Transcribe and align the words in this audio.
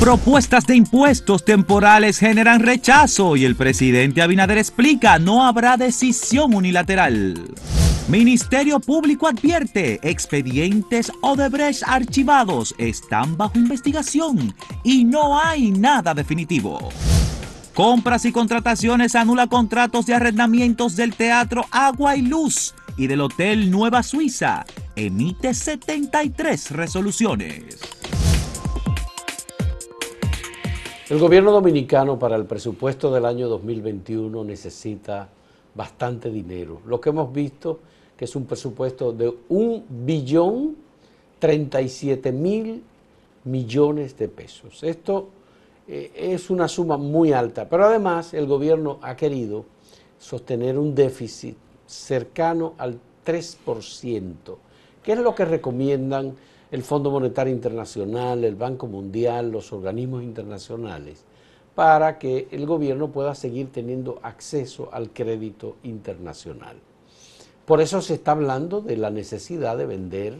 Propuestas 0.00 0.64
de 0.64 0.76
impuestos 0.76 1.44
temporales 1.44 2.18
generan 2.18 2.60
rechazo 2.60 3.34
y 3.34 3.44
el 3.44 3.56
presidente 3.56 4.22
Abinader 4.22 4.56
explica 4.56 5.18
no 5.18 5.44
habrá 5.44 5.76
decisión 5.76 6.54
unilateral. 6.54 7.52
Ministerio 8.06 8.78
Público 8.78 9.26
advierte, 9.26 9.98
expedientes 10.08 11.10
Odebrecht 11.20 11.82
archivados 11.84 12.76
están 12.78 13.36
bajo 13.36 13.58
investigación 13.58 14.54
y 14.84 15.04
no 15.04 15.38
hay 15.38 15.72
nada 15.72 16.14
definitivo. 16.14 16.90
Compras 17.74 18.24
y 18.24 18.30
contrataciones 18.30 19.16
anula 19.16 19.48
contratos 19.48 20.06
de 20.06 20.14
arrendamientos 20.14 20.94
del 20.94 21.12
Teatro 21.12 21.66
Agua 21.72 22.14
y 22.14 22.22
Luz 22.22 22.72
y 22.96 23.08
del 23.08 23.20
Hotel 23.20 23.68
Nueva 23.68 24.04
Suiza. 24.04 24.64
Emite 24.94 25.54
73 25.54 26.70
resoluciones. 26.70 27.97
El 31.08 31.18
gobierno 31.18 31.52
dominicano 31.52 32.18
para 32.18 32.36
el 32.36 32.44
presupuesto 32.44 33.10
del 33.10 33.24
año 33.24 33.48
2021 33.48 34.44
necesita 34.44 35.28
bastante 35.74 36.30
dinero. 36.30 36.82
Lo 36.84 37.00
que 37.00 37.08
hemos 37.08 37.32
visto 37.32 37.80
que 38.14 38.26
es 38.26 38.36
un 38.36 38.44
presupuesto 38.44 39.12
de 39.12 39.32
un 39.48 39.84
billón 39.88 40.76
37 41.38 42.32
mil 42.32 42.82
millones 43.44 44.18
de 44.18 44.28
pesos. 44.28 44.82
Esto 44.82 45.28
eh, 45.86 46.10
es 46.14 46.50
una 46.50 46.68
suma 46.68 46.98
muy 46.98 47.32
alta, 47.32 47.68
pero 47.68 47.86
además 47.86 48.34
el 48.34 48.46
gobierno 48.46 48.98
ha 49.00 49.16
querido 49.16 49.64
sostener 50.18 50.76
un 50.76 50.94
déficit 50.94 51.56
cercano 51.86 52.74
al 52.76 52.98
3%, 53.24 54.34
que 55.02 55.12
es 55.12 55.18
lo 55.18 55.34
que 55.34 55.44
recomiendan 55.44 56.34
el 56.70 56.82
Fondo 56.82 57.10
Monetario 57.10 57.52
Internacional, 57.52 58.44
el 58.44 58.54
Banco 58.54 58.86
Mundial, 58.86 59.50
los 59.50 59.72
organismos 59.72 60.22
internacionales, 60.22 61.24
para 61.74 62.18
que 62.18 62.48
el 62.50 62.66
gobierno 62.66 63.10
pueda 63.10 63.34
seguir 63.34 63.72
teniendo 63.72 64.18
acceso 64.22 64.90
al 64.92 65.10
crédito 65.10 65.76
internacional. 65.82 66.76
Por 67.64 67.80
eso 67.80 68.02
se 68.02 68.14
está 68.14 68.32
hablando 68.32 68.80
de 68.80 68.96
la 68.96 69.10
necesidad 69.10 69.76
de 69.78 69.86
vender 69.86 70.34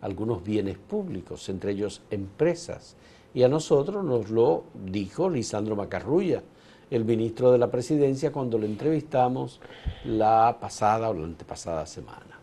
algunos 0.00 0.42
bienes 0.42 0.76
públicos, 0.76 1.48
entre 1.48 1.72
ellos 1.72 2.02
empresas. 2.10 2.96
Y 3.32 3.42
a 3.44 3.48
nosotros 3.48 4.04
nos 4.04 4.30
lo 4.30 4.64
dijo 4.84 5.30
Lisandro 5.30 5.76
Macarrulla, 5.76 6.42
el 6.90 7.04
ministro 7.06 7.52
de 7.52 7.58
la 7.58 7.70
Presidencia, 7.70 8.32
cuando 8.32 8.58
lo 8.58 8.66
entrevistamos 8.66 9.60
la 10.04 10.58
pasada 10.60 11.08
o 11.08 11.14
la 11.14 11.24
antepasada 11.24 11.86
semana. 11.86 12.41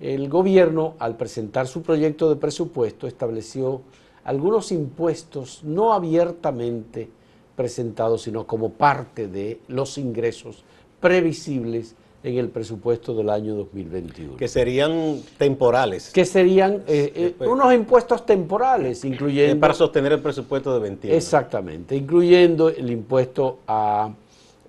El 0.00 0.28
gobierno, 0.28 0.94
al 0.98 1.16
presentar 1.16 1.66
su 1.66 1.82
proyecto 1.82 2.28
de 2.28 2.36
presupuesto, 2.36 3.06
estableció 3.06 3.82
algunos 4.24 4.72
impuestos 4.72 5.62
no 5.62 5.92
abiertamente 5.92 7.08
presentados, 7.56 8.22
sino 8.22 8.46
como 8.46 8.70
parte 8.70 9.28
de 9.28 9.60
los 9.68 9.98
ingresos 9.98 10.64
previsibles 11.00 11.94
en 12.22 12.38
el 12.38 12.48
presupuesto 12.48 13.14
del 13.14 13.30
año 13.30 13.54
2021. 13.54 14.36
Que 14.36 14.48
serían 14.48 15.20
temporales. 15.38 16.10
Que 16.10 16.24
serían 16.24 16.82
eh, 16.86 17.34
eh, 17.40 17.46
unos 17.46 17.74
impuestos 17.74 18.24
temporales, 18.24 19.04
incluyendo... 19.04 19.58
para 19.60 19.74
sostener 19.74 20.12
el 20.12 20.20
presupuesto 20.20 20.72
de 20.74 20.80
21. 20.80 21.16
Exactamente, 21.16 21.96
incluyendo 21.96 22.68
el 22.68 22.90
impuesto 22.90 23.58
a 23.66 24.12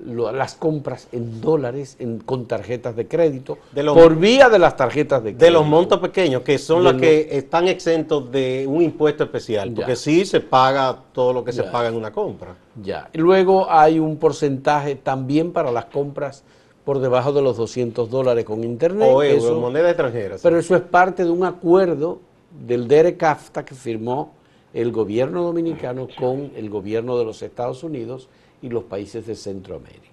las 0.05 0.55
compras 0.55 1.07
en 1.11 1.41
dólares 1.41 1.97
con 2.25 2.45
tarjetas 2.45 2.95
de 2.95 3.07
crédito 3.07 3.57
por 3.73 4.17
vía 4.17 4.49
de 4.49 4.59
las 4.59 4.75
tarjetas 4.75 5.23
de 5.23 5.31
crédito. 5.31 5.45
De 5.45 5.51
los 5.51 5.65
montos 5.65 5.99
pequeños, 5.99 6.41
que 6.41 6.57
son 6.57 6.83
los 6.83 6.93
que 6.93 7.29
están 7.31 7.67
exentos 7.67 8.31
de 8.31 8.65
un 8.67 8.81
impuesto 8.81 9.23
especial, 9.23 9.71
porque 9.71 9.95
sí 9.95 10.25
se 10.25 10.39
paga 10.39 10.97
todo 11.13 11.33
lo 11.33 11.43
que 11.43 11.51
se 11.51 11.63
paga 11.63 11.89
en 11.89 11.95
una 11.95 12.11
compra. 12.11 12.55
Ya. 12.81 13.09
Luego 13.13 13.69
hay 13.69 13.99
un 13.99 14.17
porcentaje 14.17 14.95
también 14.95 15.51
para 15.51 15.71
las 15.71 15.85
compras 15.85 16.43
por 16.83 16.99
debajo 16.99 17.31
de 17.31 17.41
los 17.41 17.55
200 17.57 18.09
dólares 18.09 18.43
con 18.45 18.63
internet. 18.63 19.09
O 19.11 19.23
eso, 19.23 19.59
moneda 19.59 19.89
extranjera. 19.89 20.35
Pero 20.41 20.59
eso 20.59 20.75
es 20.75 20.81
parte 20.81 21.23
de 21.23 21.29
un 21.29 21.45
acuerdo 21.45 22.19
del 22.65 22.87
DERECAFTA 22.87 23.63
que 23.63 23.73
firmó 23.73 24.33
el 24.73 24.91
gobierno 24.91 25.43
dominicano 25.43 26.07
con 26.17 26.51
el 26.55 26.69
gobierno 26.69 27.17
de 27.17 27.25
los 27.25 27.41
Estados 27.41 27.83
Unidos 27.83 28.27
y 28.63 28.69
los 28.69 28.85
países 28.85 29.27
de 29.27 29.35
Centroamérica. 29.35 30.09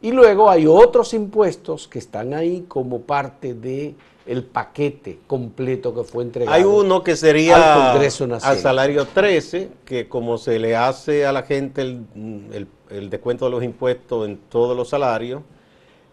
Y 0.00 0.12
luego 0.12 0.48
hay 0.50 0.66
otros 0.66 1.14
impuestos 1.14 1.88
que 1.88 1.98
están 1.98 2.34
ahí 2.34 2.66
como 2.68 3.00
parte 3.00 3.54
de 3.54 3.94
el 4.26 4.44
paquete 4.44 5.18
completo 5.26 5.94
que 5.94 6.04
fue 6.04 6.24
entregado. 6.24 6.54
Hay 6.54 6.62
uno 6.62 7.02
que 7.02 7.16
sería 7.16 7.56
al 7.56 7.92
Congreso 7.92 8.26
Nacional. 8.26 8.56
Al 8.56 8.62
salario 8.62 9.06
13, 9.06 9.70
que 9.84 10.08
como 10.08 10.38
se 10.38 10.58
le 10.58 10.76
hace 10.76 11.26
a 11.26 11.32
la 11.32 11.42
gente 11.42 11.82
el, 11.82 12.66
el 12.90 13.10
descuento 13.10 13.46
de 13.46 13.50
los 13.50 13.64
impuestos 13.64 14.26
en 14.26 14.38
todos 14.48 14.76
los 14.76 14.88
salarios, 14.90 15.42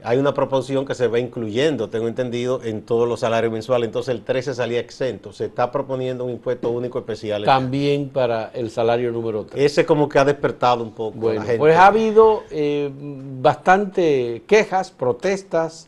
hay 0.04 0.18
una 0.18 0.34
proporción 0.34 0.86
que 0.86 0.96
se 0.96 1.08
va 1.08 1.20
incluyendo, 1.20 1.90
tengo 1.90 2.08
entendido, 2.08 2.62
en 2.64 2.82
todos 2.82 3.08
los 3.08 3.20
salarios 3.20 3.54
mensuales. 3.54 3.88
Entonces 3.88 4.16
el 4.16 4.24
13 4.24 4.56
salía 4.56 4.80
exento. 4.80 5.32
Se 5.32 5.46
está 5.46 5.72
proponiendo 5.72 6.26
un 6.26 6.32
impuesto 6.32 6.70
único 6.70 7.00
especial. 7.00 7.44
También 7.44 8.10
para 8.10 8.52
el 8.54 8.72
salario 8.72 9.12
número 9.12 9.46
3. 9.46 9.64
Ese 9.64 9.86
como 9.86 10.10
que 10.10 10.18
ha 10.18 10.26
despertado 10.26 10.84
un 10.84 10.92
poco 10.92 11.18
bueno, 11.18 11.42
la 11.42 11.46
gente. 11.46 11.60
Pues 11.60 11.76
ha 11.76 11.88
habido 11.88 12.44
eh, 12.50 12.90
bastante 12.94 14.44
quejas, 14.48 14.92
protestas, 14.92 15.88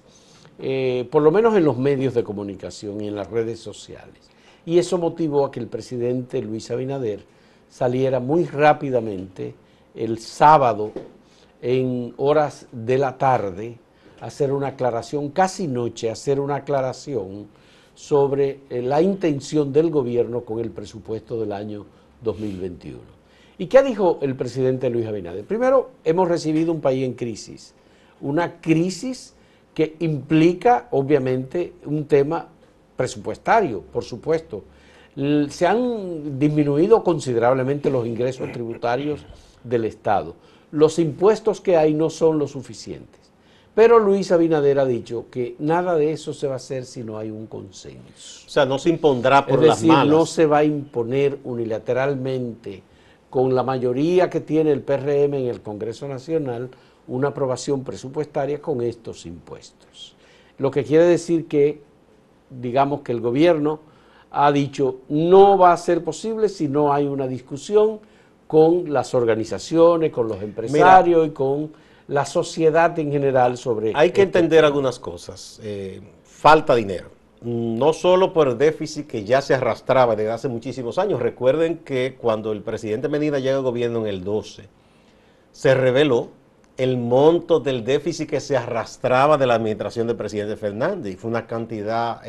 eh, 0.59 1.07
por 1.11 1.23
lo 1.23 1.31
menos 1.31 1.55
en 1.55 1.65
los 1.65 1.77
medios 1.77 2.13
de 2.13 2.23
comunicación 2.23 3.01
y 3.01 3.07
en 3.07 3.15
las 3.15 3.29
redes 3.31 3.59
sociales. 3.59 4.29
Y 4.65 4.77
eso 4.77 4.97
motivó 4.97 5.45
a 5.45 5.51
que 5.51 5.59
el 5.59 5.67
presidente 5.67 6.41
Luis 6.41 6.69
Abinader 6.69 7.25
saliera 7.69 8.19
muy 8.19 8.45
rápidamente 8.45 9.55
el 9.95 10.19
sábado 10.19 10.91
en 11.61 12.13
horas 12.17 12.67
de 12.71 12.97
la 12.97 13.17
tarde 13.17 13.79
hacer 14.23 14.53
una 14.53 14.67
aclaración, 14.67 15.29
casi 15.29 15.67
noche, 15.67 16.09
hacer 16.09 16.39
una 16.39 16.55
aclaración 16.55 17.47
sobre 17.93 18.61
eh, 18.69 18.81
la 18.81 19.01
intención 19.01 19.73
del 19.73 19.89
gobierno 19.89 20.41
con 20.41 20.59
el 20.59 20.71
presupuesto 20.71 21.39
del 21.39 21.51
año 21.51 21.85
2021. 22.23 22.99
¿Y 23.57 23.67
qué 23.67 23.83
dijo 23.83 24.19
el 24.21 24.35
presidente 24.35 24.89
Luis 24.89 25.05
Abinader? 25.05 25.43
Primero, 25.43 25.91
hemos 26.05 26.29
recibido 26.29 26.71
un 26.71 26.79
país 26.79 27.05
en 27.05 27.13
crisis, 27.13 27.73
una 28.21 28.61
crisis 28.61 29.33
que 29.73 29.97
implica 29.99 30.87
obviamente 30.91 31.73
un 31.85 32.05
tema 32.05 32.47
presupuestario, 32.95 33.81
por 33.81 34.05
supuesto. 34.05 34.63
Se 35.49 35.67
han 35.67 36.39
disminuido 36.39 37.03
considerablemente 37.03 37.89
los 37.89 38.07
ingresos 38.07 38.51
tributarios 38.53 39.25
del 39.65 39.83
Estado. 39.83 40.33
Los 40.71 40.97
impuestos 40.97 41.59
que 41.59 41.75
hay 41.75 41.93
no 41.93 42.09
son 42.09 42.39
lo 42.39 42.47
suficientes. 42.47 43.22
Pero 43.75 43.97
Luis 43.97 44.31
Abinader 44.31 44.79
ha 44.79 44.85
dicho 44.85 45.25
que 45.31 45.55
nada 45.59 45.95
de 45.95 46.11
eso 46.11 46.33
se 46.33 46.47
va 46.47 46.53
a 46.53 46.57
hacer 46.57 46.85
si 46.85 47.03
no 47.03 47.17
hay 47.17 47.31
un 47.31 47.47
consenso. 47.47 48.45
O 48.45 48.49
sea, 48.49 48.65
no 48.65 48.77
se 48.77 48.89
impondrá 48.89 49.45
por 49.45 49.63
es 49.63 49.71
decir, 49.71 49.89
las 49.89 50.05
no 50.05 50.25
se 50.27 50.45
va 50.45 50.59
a 50.59 50.63
imponer 50.63 51.39
unilateralmente 51.43 52.83
con 53.31 53.55
la 53.55 53.63
mayoría 53.63 54.29
que 54.29 54.41
tiene 54.41 54.71
el 54.71 54.81
PRM 54.81 55.33
en 55.33 55.47
el 55.47 55.61
Congreso 55.61 56.07
Nacional 56.07 56.69
una 57.07 57.29
aprobación 57.29 57.83
presupuestaria 57.83 58.61
con 58.61 58.81
estos 58.81 59.25
impuestos. 59.25 60.15
Lo 60.59 60.69
que 60.69 60.83
quiere 60.83 61.05
decir 61.05 61.47
que, 61.47 61.81
digamos 62.49 63.01
que 63.01 63.11
el 63.11 63.21
gobierno 63.21 63.79
ha 64.29 64.51
dicho 64.51 64.99
no 65.09 65.57
va 65.57 65.73
a 65.73 65.77
ser 65.77 66.03
posible 66.03 66.47
si 66.47 66.67
no 66.67 66.93
hay 66.93 67.07
una 67.07 67.27
discusión 67.27 67.99
con 68.45 68.93
las 68.93 69.15
organizaciones, 69.15 70.11
con 70.11 70.27
los 70.27 70.41
empresarios 70.41 71.27
y 71.27 71.31
con 71.31 71.71
la 72.07 72.25
sociedad 72.25 72.97
en 72.99 73.11
general 73.11 73.57
sobre... 73.57 73.93
Hay 73.95 74.11
que 74.11 74.23
este 74.23 74.39
entender 74.39 74.65
algunas 74.65 74.99
cosas. 74.99 75.59
Eh, 75.63 76.01
falta 76.23 76.75
dinero. 76.75 77.09
No 77.41 77.91
solo 77.93 78.31
por 78.31 78.47
el 78.47 78.57
déficit 78.57 79.07
que 79.07 79.23
ya 79.23 79.41
se 79.41 79.53
arrastraba 79.53 80.15
desde 80.15 80.31
hace 80.31 80.47
muchísimos 80.47 80.97
años. 80.97 81.21
Recuerden 81.21 81.79
que 81.79 82.15
cuando 82.19 82.51
el 82.51 82.61
presidente 82.61 83.09
Medina 83.09 83.39
llega 83.39 83.57
al 83.57 83.63
gobierno 83.63 83.99
en 84.01 84.07
el 84.07 84.23
12, 84.23 84.63
se 85.51 85.73
reveló 85.75 86.29
el 86.77 86.97
monto 86.97 87.59
del 87.59 87.83
déficit 87.83 88.29
que 88.29 88.39
se 88.39 88.57
arrastraba 88.57 89.37
de 89.37 89.45
la 89.45 89.55
administración 89.55 90.07
del 90.07 90.15
presidente 90.15 90.55
Fernández. 90.55 91.13
Y 91.13 91.17
fue 91.17 91.29
una 91.29 91.45
cantidad 91.45 92.21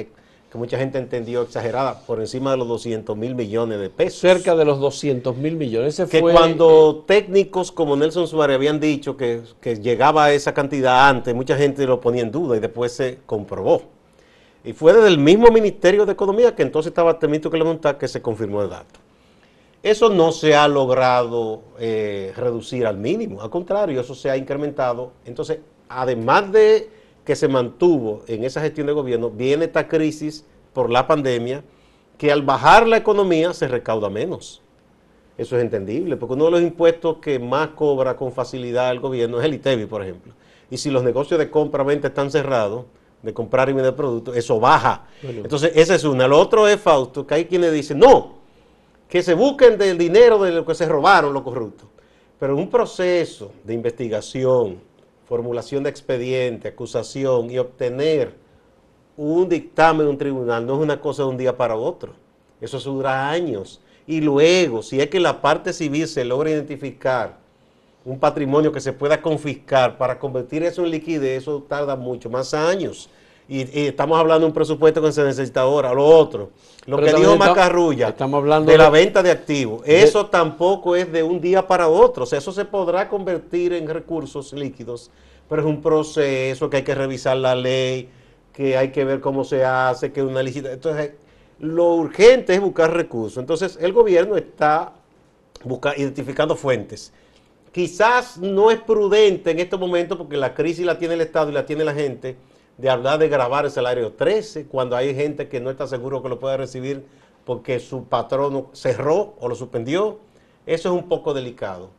que 0.55 0.59
mucha 0.59 0.79
gente 0.79 0.99
entendió 0.99 1.43
exagerada, 1.43 1.99
por 2.07 2.21
encima 2.21 2.53
de 2.53 2.59
los 2.59 2.69
200 2.69 3.17
mil 3.17 3.35
millones 3.35 3.81
de 3.81 3.91
pesos. 3.91 4.21
Cerca 4.21 4.55
de 4.55 4.65
los 4.65 4.79
200 4.79 5.37
mil 5.37 5.57
millones. 5.57 6.01
que 6.09 6.21
cuando 6.21 7.03
técnicos 7.09 7.73
como 7.73 7.97
Nelson 7.97 8.29
Suárez 8.29 8.55
habían 8.55 8.79
dicho 8.79 9.17
que, 9.17 9.43
llegaba 9.83 10.27
a 10.27 10.33
esa 10.33 10.55
cantidad 10.55 11.09
antes, 11.09 11.35
mucha 11.35 11.57
gente 11.57 11.85
lo 11.89 12.01
ponía 12.01 12.23
en 12.23 12.31
duda 12.31 12.57
y 12.57 12.61
después 12.61 12.93
se 12.93 13.19
comprobó. 13.27 13.83
Y 14.63 14.75
fue 14.75 14.93
desde 14.93 15.09
el 15.09 15.19
mismo 15.19 15.49
Ministerio 15.49 16.07
de 16.07 16.13
Economía, 16.13 16.55
que 16.55 16.63
entonces 16.63 16.91
estaba 16.91 17.19
Temito 17.19 17.51
que 17.51 17.59
le 17.59 17.65
montar, 17.65 17.99
que 17.99 18.07
se 18.07 18.23
confirmó 18.23 18.63
el 18.63 18.71
dato. 18.71 19.01
Eso 19.83 20.09
no 20.09 20.31
se 20.31 20.55
ha 20.55 20.69
logrado 20.69 21.63
eh, 21.81 22.33
reducir 22.37 22.87
al 22.87 22.97
mínimo, 22.97 23.43
al 23.43 23.51
contrario, 23.51 24.01
eso 24.01 24.15
se 24.15 24.31
ha 24.31 24.37
incrementado. 24.37 25.11
Entonces, 25.25 25.59
además 25.89 26.53
de 26.53 26.89
que 27.25 27.37
se 27.37 27.49
mantuvo 27.49 28.23
en 28.27 28.45
esa 28.45 28.61
gestión 28.61 28.87
de 28.87 28.93
gobierno, 28.93 29.31
viene 29.31 29.65
esta 29.65 29.89
crisis 29.89 30.45
por 30.73 30.91
la 30.91 31.07
pandemia, 31.07 31.63
que 32.19 32.31
al 32.31 32.43
bajar 32.43 32.87
la 32.87 32.97
economía 32.97 33.53
se 33.55 33.69
recauda 33.69 34.11
menos. 34.11 34.63
Eso 35.37 35.57
es 35.57 35.63
entendible, 35.63 36.17
porque 36.17 36.35
uno 36.35 36.45
de 36.45 36.51
los 36.53 36.63
impuestos 36.63 37.17
que 37.19 37.39
más 37.39 37.69
cobra 37.69 38.17
con 38.17 38.33
facilidad 38.33 38.93
el 38.93 39.01
gobierno 39.01 39.41
es 39.41 39.47
el 39.47 39.55
ITEVI, 39.55 39.87
por 39.87 40.03
ejemplo. 40.03 40.33
Y 40.71 40.77
si 40.77 40.91
los 40.91 41.03
negocios 41.03 41.39
de 41.39 41.51
compra-venta 41.51 42.09
están 42.09 42.31
cerrados, 42.31 42.85
de 43.23 43.33
comprar 43.33 43.69
y 43.71 43.73
vender 43.73 43.97
productos, 43.97 44.37
eso 44.37 44.61
baja. 44.61 45.07
Entonces, 45.23 45.73
esa 45.75 45.95
es 45.95 46.05
una. 46.05 46.29
Lo 46.29 46.39
otro 46.39 46.69
es, 46.69 46.79
Fausto, 46.79 47.27
que 47.27 47.35
hay 47.35 47.45
quienes 47.47 47.73
dicen, 47.73 47.99
no, 47.99 48.35
que 49.09 49.23
se 49.23 49.35
busquen 49.35 49.79
del 49.79 49.97
dinero 49.97 50.43
de 50.43 50.53
lo 50.53 50.65
que 50.65 50.75
se 50.75 50.87
robaron 50.87 51.33
los 51.33 51.43
corruptos. 51.43 51.89
Pero 52.39 52.57
un 52.57 52.69
proceso 52.69 53.53
de 53.65 53.75
investigación, 53.75 54.79
formulación 55.27 55.83
de 55.83 55.91
expediente, 55.91 56.69
acusación 56.69 57.51
y 57.51 57.59
obtener 57.59 58.35
un 59.17 59.49
dictamen 59.49 60.07
de 60.07 60.11
un 60.11 60.19
tribunal 60.19 60.67
no 60.67 60.75
es 60.75 60.81
una 60.81 61.01
cosa 61.01 61.23
de 61.23 61.29
un 61.29 61.37
día 61.37 61.57
para 61.57 61.77
otro. 61.77 62.15
Eso 62.61 62.79
dura 62.81 63.31
años. 63.31 63.81
Y 64.07 64.21
luego, 64.21 64.83
si 64.83 65.01
es 65.01 65.09
que 65.09 65.21
la 65.21 65.41
parte 65.41 65.73
civil 65.73 66.07
se 66.09 66.25
logra 66.25 66.51
identificar 66.51 67.39
un 68.05 68.19
patrimonio 68.19 68.71
que 68.71 68.81
se 68.81 68.93
pueda 68.93 69.23
confiscar 69.23 69.97
para 69.97 70.19
convertir 70.19 70.63
eso 70.63 70.85
en 70.85 70.91
liquidez, 70.91 71.43
eso 71.43 71.63
tarda 71.67 71.97
mucho 71.97 72.29
más 72.29 72.53
años. 72.53 73.09
Y, 73.49 73.87
estamos 73.87 74.19
hablando 74.19 74.41
de 74.41 74.47
un 74.47 74.55
presupuesto 74.55 75.03
que 75.03 75.13
se 75.13 75.23
necesita 75.23 75.63
ahora. 75.63 75.93
Lo 75.93 76.05
otro, 76.05 76.51
lo 76.87 76.99
que 76.99 77.13
dijo 77.13 77.37
Macarrulla, 77.37 78.09
estamos 78.09 78.39
hablando 78.39 78.73
de, 78.73 78.79
la 78.79 78.91
venta 78.91 79.23
de 79.23 79.31
activos, 79.31 79.83
eso 79.85 80.27
tampoco 80.27 80.97
es 80.97 81.13
de 81.13 81.23
un 81.23 81.41
día 81.41 81.67
para 81.67 81.89
otro. 81.89 82.25
O 82.25 82.27
sea, 82.27 82.39
eso 82.39 82.53
se 82.53 82.65
podrá 82.65 83.09
convertir 83.09 83.73
en 83.75 83.87
recursos 83.89 84.53
líquidos, 84.53 85.11
pero 85.49 85.63
es 85.63 85.69
un 85.69 85.83
proceso 85.83 86.71
que 86.71 86.79
hay 86.79 86.85
que 86.85 86.95
revisar 86.95 87.37
la 87.37 87.55
ley, 87.55 88.09
que 88.53 88.77
hay 88.77 88.91
que 88.91 89.05
ver 89.05 89.21
cómo 89.21 89.45
se 89.45 89.65
hace, 89.65 90.13
que 90.13 90.23
una 90.23 90.43
licitación. 90.43 90.75
Entonces, 90.75 91.11
lo 91.59 91.95
urgente 91.95 92.55
es 92.55 92.61
buscar 92.61 92.95
recursos. 92.95 93.39
Entonces, 93.39 93.79
el 93.81 93.93
gobierno 93.93 94.37
está 94.37 94.93
identificando 95.97 96.57
fuentes 96.57 97.13
Quizás 97.75 98.39
no 98.39 98.71
es 98.71 98.79
prudente 98.79 99.51
en 99.51 99.59
este 99.59 99.77
momento 99.77 100.17
porque 100.17 100.37
la 100.37 100.55
crisis 100.55 100.87
la 100.87 100.97
tiene 100.97 101.15
el 101.15 101.23
Estado 101.23 101.51
y 101.51 101.55
la 101.55 101.67
tiene 101.67 101.83
la 101.83 101.93
gente 101.93 102.37
de 102.79 102.91
hablar 102.91 103.19
de 103.19 103.29
grabar 103.29 103.65
el 103.65 103.71
salario 103.71 104.13
13 104.13 104.67
cuando 104.67 104.97
hay 104.97 105.15
gente 105.15 105.49
que 105.49 105.61
no 105.61 105.71
está 105.71 105.87
seguro 105.87 106.23
que 106.23 106.29
lo 106.29 106.39
pueda 106.39 106.57
recibir 106.57 107.05
porque 107.45 107.79
su 107.79 108.05
patrono 108.05 108.71
cerró 108.73 109.35
o 109.39 109.49
lo 109.49 109.55
suspendió. 109.55 110.19
Eso 110.67 110.89
es 110.89 111.03
un 111.03 111.09
poco 111.09 111.35
delicado. 111.35 111.91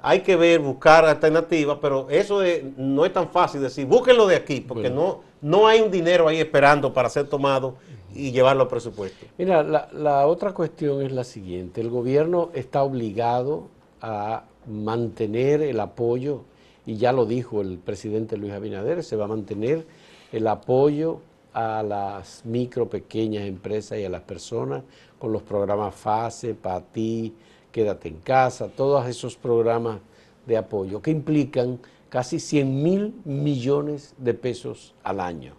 Hay 0.00 0.20
que 0.20 0.36
ver, 0.36 0.60
buscar 0.60 1.04
alternativas, 1.04 1.78
pero 1.80 2.08
eso 2.08 2.40
no 2.76 3.04
es 3.04 3.12
tan 3.12 3.28
fácil 3.30 3.60
decir, 3.60 3.86
búsquenlo 3.86 4.26
de 4.26 4.36
aquí, 4.36 4.60
porque 4.60 4.90
no, 4.90 5.22
no 5.40 5.66
hay 5.66 5.80
un 5.80 5.90
dinero 5.90 6.28
ahí 6.28 6.38
esperando 6.38 6.92
para 6.92 7.08
ser 7.08 7.28
tomado 7.28 7.74
y 8.14 8.30
llevarlo 8.30 8.62
al 8.62 8.68
presupuesto. 8.68 9.26
Mira, 9.38 9.62
la, 9.62 9.88
la 9.92 10.26
otra 10.26 10.52
cuestión 10.52 11.02
es 11.02 11.10
la 11.10 11.24
siguiente. 11.24 11.80
El 11.80 11.90
gobierno 11.90 12.50
está 12.54 12.82
obligado 12.82 13.68
a 14.00 14.44
mantener 14.66 15.62
el 15.62 15.80
apoyo, 15.80 16.42
y 16.86 16.96
ya 16.96 17.12
lo 17.12 17.26
dijo 17.26 17.60
el 17.60 17.78
presidente 17.78 18.36
Luis 18.36 18.52
Abinader, 18.52 19.02
se 19.02 19.16
va 19.16 19.24
a 19.24 19.28
mantener 19.28 19.84
el 20.32 20.46
apoyo 20.46 21.20
a 21.52 21.82
las 21.82 22.44
micro, 22.44 22.88
pequeñas 22.88 23.44
empresas 23.44 23.98
y 23.98 24.04
a 24.04 24.08
las 24.08 24.22
personas 24.22 24.82
con 25.18 25.32
los 25.32 25.42
programas 25.42 25.94
FASE, 25.94 26.54
para 26.54 26.80
ti, 26.80 27.34
Quédate 27.72 28.08
en 28.08 28.16
casa, 28.20 28.68
todos 28.68 29.06
esos 29.06 29.36
programas 29.36 30.00
de 30.46 30.56
apoyo 30.56 31.02
que 31.02 31.10
implican 31.10 31.78
casi 32.08 32.40
100 32.40 32.82
mil 32.82 33.14
millones 33.24 34.14
de 34.16 34.32
pesos 34.32 34.94
al 35.04 35.20
año. 35.20 35.52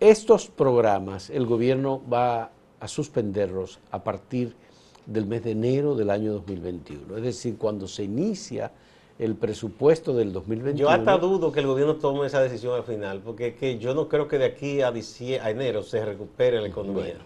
Estos 0.00 0.48
programas 0.48 1.30
el 1.30 1.46
gobierno 1.46 2.02
va 2.12 2.50
a 2.78 2.88
suspenderlos 2.88 3.80
a 3.90 4.04
partir 4.04 4.48
de 4.50 4.68
del 5.08 5.26
mes 5.26 5.42
de 5.42 5.52
enero 5.52 5.94
del 5.94 6.10
año 6.10 6.34
2021. 6.34 7.16
Es 7.16 7.22
decir, 7.22 7.56
cuando 7.56 7.88
se 7.88 8.04
inicia 8.04 8.70
el 9.18 9.34
presupuesto 9.34 10.14
del 10.14 10.32
2021. 10.32 10.78
Yo 10.78 10.90
hasta 10.90 11.18
dudo 11.18 11.50
que 11.50 11.60
el 11.60 11.66
gobierno 11.66 11.96
tome 11.96 12.26
esa 12.26 12.40
decisión 12.40 12.74
al 12.74 12.84
final, 12.84 13.20
porque 13.24 13.54
que 13.54 13.78
yo 13.78 13.94
no 13.94 14.08
creo 14.08 14.28
que 14.28 14.38
de 14.38 14.44
aquí 14.44 14.80
a, 14.80 14.88
a 14.88 15.50
enero 15.50 15.82
se 15.82 16.04
recupere 16.04 16.60
la 16.60 16.68
economía. 16.68 17.16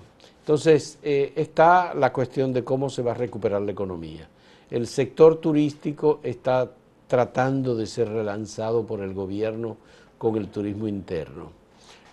entonces, 0.41 0.99
eh, 1.03 1.33
está 1.37 1.95
la 1.95 2.13
cuestión 2.13 2.53
de 2.53 2.65
cómo 2.65 2.89
se 2.89 3.03
va 3.03 3.13
a 3.13 3.15
recuperar 3.15 3.61
la 3.63 3.73
economía. 3.73 4.29
El 4.71 4.87
sector 4.87 5.37
turístico 5.37 6.21
está 6.23 6.71
tratando 7.07 7.75
de 7.75 7.87
ser 7.87 8.09
relanzado 8.09 8.87
por 8.87 9.01
el 9.01 9.13
gobierno 9.13 9.77
con 10.17 10.37
el 10.37 10.49
turismo 10.49 10.89
interno. 10.89 11.51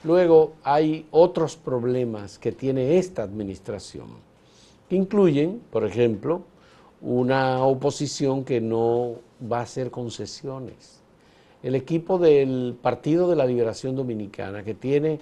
Luego 0.04 0.54
hay 0.64 1.06
otros 1.12 1.56
problemas 1.56 2.38
que 2.38 2.52
tiene 2.52 2.98
esta 2.98 3.24
administración 3.24 4.08
que 4.90 4.96
incluyen, 4.96 5.62
por 5.70 5.86
ejemplo, 5.86 6.42
una 7.02 7.64
oposición 7.64 8.44
que 8.44 8.62
no 8.62 9.16
va 9.52 9.60
a 9.60 9.64
hacer 9.64 9.92
concesiones. 9.92 11.02
El 11.64 11.76
equipo 11.76 12.18
del 12.18 12.78
Partido 12.82 13.30
de 13.30 13.36
la 13.36 13.46
Liberación 13.46 13.96
Dominicana, 13.96 14.64
que 14.64 14.74
tiene 14.74 15.20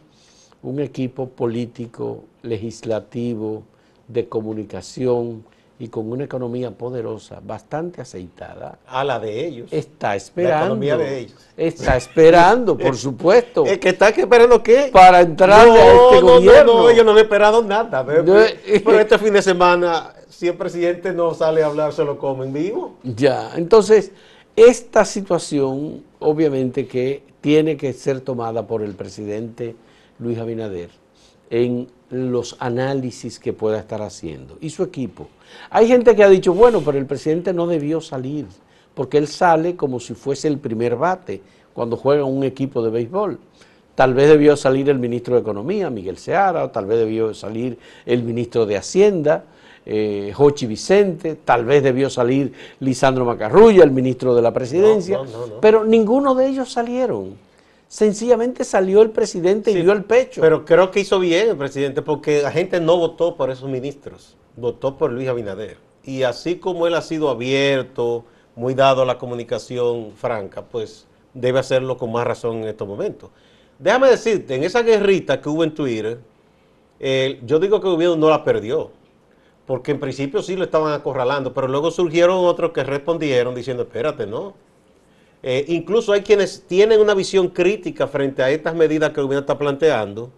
un 0.63 0.79
equipo 0.79 1.29
político, 1.29 2.24
legislativo, 2.44 3.63
de 4.07 4.27
comunicación 4.27 5.44
y 5.79 5.89
con 5.89 6.12
una 6.12 6.24
economía 6.24 6.71
poderosa, 6.71 7.39
bastante 7.44 8.01
aceitada. 8.01 8.79
A 8.88 9.03
la 9.03 9.19
de 9.19 9.45
ellos. 9.45 9.71
Está 9.71 10.15
esperando. 10.15 10.56
La 10.56 10.65
economía 10.65 10.97
de 10.97 11.19
ellos. 11.19 11.47
Está 11.56 11.97
esperando, 11.97 12.77
por 12.77 12.95
supuesto. 12.97 13.65
¿Es 13.65 13.77
que 13.77 13.89
está 13.89 14.09
esperando 14.09 14.63
qué? 14.63 14.89
Para 14.91 15.21
entrar 15.21 15.68
a 15.68 15.94
este 15.94 16.21
gobierno. 16.21 16.74
No, 16.74 16.83
no, 16.83 16.89
ellos 16.89 17.06
no 17.06 17.12
han 17.12 17.18
esperado 17.19 17.63
nada. 17.63 18.03
Pero, 18.06 18.39
este 18.39 19.18
fin 19.19 19.33
de 19.33 19.41
semana, 19.41 20.13
si 20.29 20.47
el 20.47 20.56
presidente 20.56 21.13
no 21.13 21.33
sale 21.33 21.62
a 21.62 21.68
hablar, 21.68 21.94
se 21.94 22.03
lo 22.03 22.18
comen 22.18 22.51
vivo. 22.51 22.95
Ya, 23.03 23.51
entonces, 23.56 24.12
esta 24.56 25.06
situación, 25.06 26.03
obviamente 26.19 26.88
que 26.88 27.21
tiene 27.39 27.77
que 27.77 27.94
ser 27.94 28.21
tomada 28.21 28.65
por 28.65 28.81
el 28.81 28.95
presidente 28.95 29.75
Luis 30.18 30.39
Abinader 30.39 30.89
en 31.49 31.88
los 32.09 32.55
análisis 32.59 33.39
que 33.39 33.53
pueda 33.53 33.79
estar 33.79 34.01
haciendo 34.01 34.57
y 34.61 34.69
su 34.69 34.83
equipo. 34.83 35.27
Hay 35.69 35.88
gente 35.88 36.15
que 36.15 36.23
ha 36.23 36.29
dicho, 36.29 36.53
bueno, 36.53 36.81
pero 36.83 36.97
el 36.97 37.05
presidente 37.05 37.53
no 37.53 37.67
debió 37.67 38.01
salir, 38.01 38.45
porque 38.94 39.17
él 39.17 39.27
sale 39.27 39.75
como 39.75 39.99
si 39.99 40.13
fuese 40.13 40.47
el 40.47 40.57
primer 40.57 40.95
bate 40.95 41.41
cuando 41.73 41.97
juega 41.97 42.23
un 42.23 42.44
equipo 42.44 42.81
de 42.81 42.89
béisbol. 42.89 43.39
Tal 43.95 44.13
vez 44.13 44.29
debió 44.29 44.55
salir 44.55 44.89
el 44.89 44.99
ministro 44.99 45.35
de 45.35 45.41
Economía, 45.41 45.89
Miguel 45.89 46.17
Seara, 46.17 46.63
o 46.63 46.69
tal 46.69 46.85
vez 46.85 46.99
debió 46.99 47.33
salir 47.33 47.77
el 48.05 48.23
ministro 48.23 48.65
de 48.65 48.77
Hacienda, 48.77 49.45
eh, 49.85 50.31
Jochi 50.35 50.67
Vicente, 50.67 51.35
tal 51.44 51.66
vez 51.66 51.81
debió 51.81 52.09
salir 52.09 52.54
Lisandro 52.80 53.25
Macarrulla, 53.25 53.83
el 53.83 53.92
ministro 53.92 54.35
de 54.35 54.42
la 54.42 54.54
Presidencia, 54.54 55.19
pero 55.61 55.83
ninguno 55.83 56.35
de 56.35 56.47
ellos 56.47 56.71
salieron 56.71 57.46
sencillamente 57.87 58.63
salió 58.63 59.01
el 59.01 59.11
presidente 59.11 59.71
y 59.71 59.81
dio 59.81 59.91
el 59.94 60.03
pecho. 60.03 60.41
Pero 60.41 60.65
creo 60.65 60.91
que 60.91 60.99
hizo 60.99 61.19
bien 61.19 61.49
el 61.49 61.57
presidente 61.57 62.01
porque 62.01 62.41
la 62.41 62.51
gente 62.51 62.79
no 62.79 62.97
votó 62.97 63.35
por 63.35 63.49
esos 63.49 63.69
ministros, 63.69 64.35
votó 64.56 64.97
por 64.97 65.11
Luis 65.11 65.27
Abinader. 65.27 65.77
Y 66.03 66.23
así 66.23 66.57
como 66.57 66.87
él 66.87 66.95
ha 66.95 67.01
sido 67.01 67.29
abierto, 67.29 68.25
muy 68.56 68.73
dado 68.73 69.01
a 69.01 69.06
la 69.06 69.17
comunicación 69.17 70.11
franca, 70.15 70.63
pues 70.63 71.06
debe 71.33 71.59
hacerlo 71.59 71.97
con 71.97 72.11
más 72.11 72.25
razón 72.25 72.57
en 72.57 72.69
estos 72.69 72.87
momentos. 72.87 73.29
Déjame 73.77 74.09
decirte, 74.09 74.56
en 74.56 74.63
esa 74.63 74.81
guerrita 74.81 75.39
que 75.39 75.49
hubo 75.49 75.63
en 75.63 75.75
Twitter, 75.75 76.19
yo 77.44 77.59
digo 77.59 77.79
que 77.79 77.87
el 77.87 77.94
gobierno 77.94 78.15
no 78.15 78.29
la 78.29 78.44
perdió, 78.44 78.89
porque 79.67 79.91
en 79.91 79.99
principio 79.99 80.41
sí 80.41 80.56
lo 80.56 80.63
estaban 80.63 80.94
acorralando, 80.94 81.53
pero 81.53 81.67
luego 81.67 81.91
surgieron 81.91 82.37
otros 82.45 82.71
que 82.71 82.83
respondieron 82.83 83.53
diciendo, 83.53 83.83
espérate, 83.83 84.25
no, 84.25 84.56
eh, 85.49 85.63
incluso 85.69 86.11
hay 86.11 86.23
quienes 86.23 86.63
tienen 86.68 86.99
una 86.99 87.13
visión 87.13 87.47
crítica 87.47 88.06
frente 88.06 88.44
a 88.44 88.49
estas 88.49 88.75
medidas 88.75 89.11
que 89.11 89.21
gobierno 89.21 89.39
está 89.39 89.57
planteando, 89.57 90.30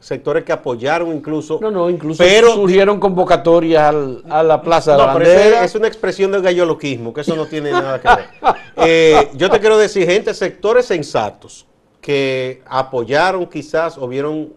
sectores 0.00 0.42
que 0.42 0.50
apoyaron 0.50 1.14
incluso. 1.14 1.60
No, 1.62 1.70
no, 1.70 1.88
incluso 1.88 2.24
surgieron 2.24 2.98
convocatorias 2.98 3.94
a 4.28 4.42
la 4.42 4.60
Plaza 4.60 4.92
de 4.92 4.98
la 4.98 5.06
Bandera. 5.14 5.64
es, 5.64 5.76
una 5.76 5.86
expresión 5.86 6.32
del 6.32 6.42
galloloquismo, 6.42 7.14
que 7.14 7.20
eso 7.20 7.36
no 7.36 7.46
tiene 7.46 7.70
nada 7.70 8.00
que 8.00 8.08
ver. 8.08 8.28
Eh, 8.80 9.30
yo 9.34 9.50
te 9.50 9.58
quiero 9.58 9.76
decir, 9.76 10.08
gente, 10.08 10.32
sectores 10.34 10.86
sensatos 10.86 11.66
que 12.00 12.62
apoyaron 12.64 13.46
quizás 13.46 13.98
o 13.98 14.06
vieron 14.06 14.52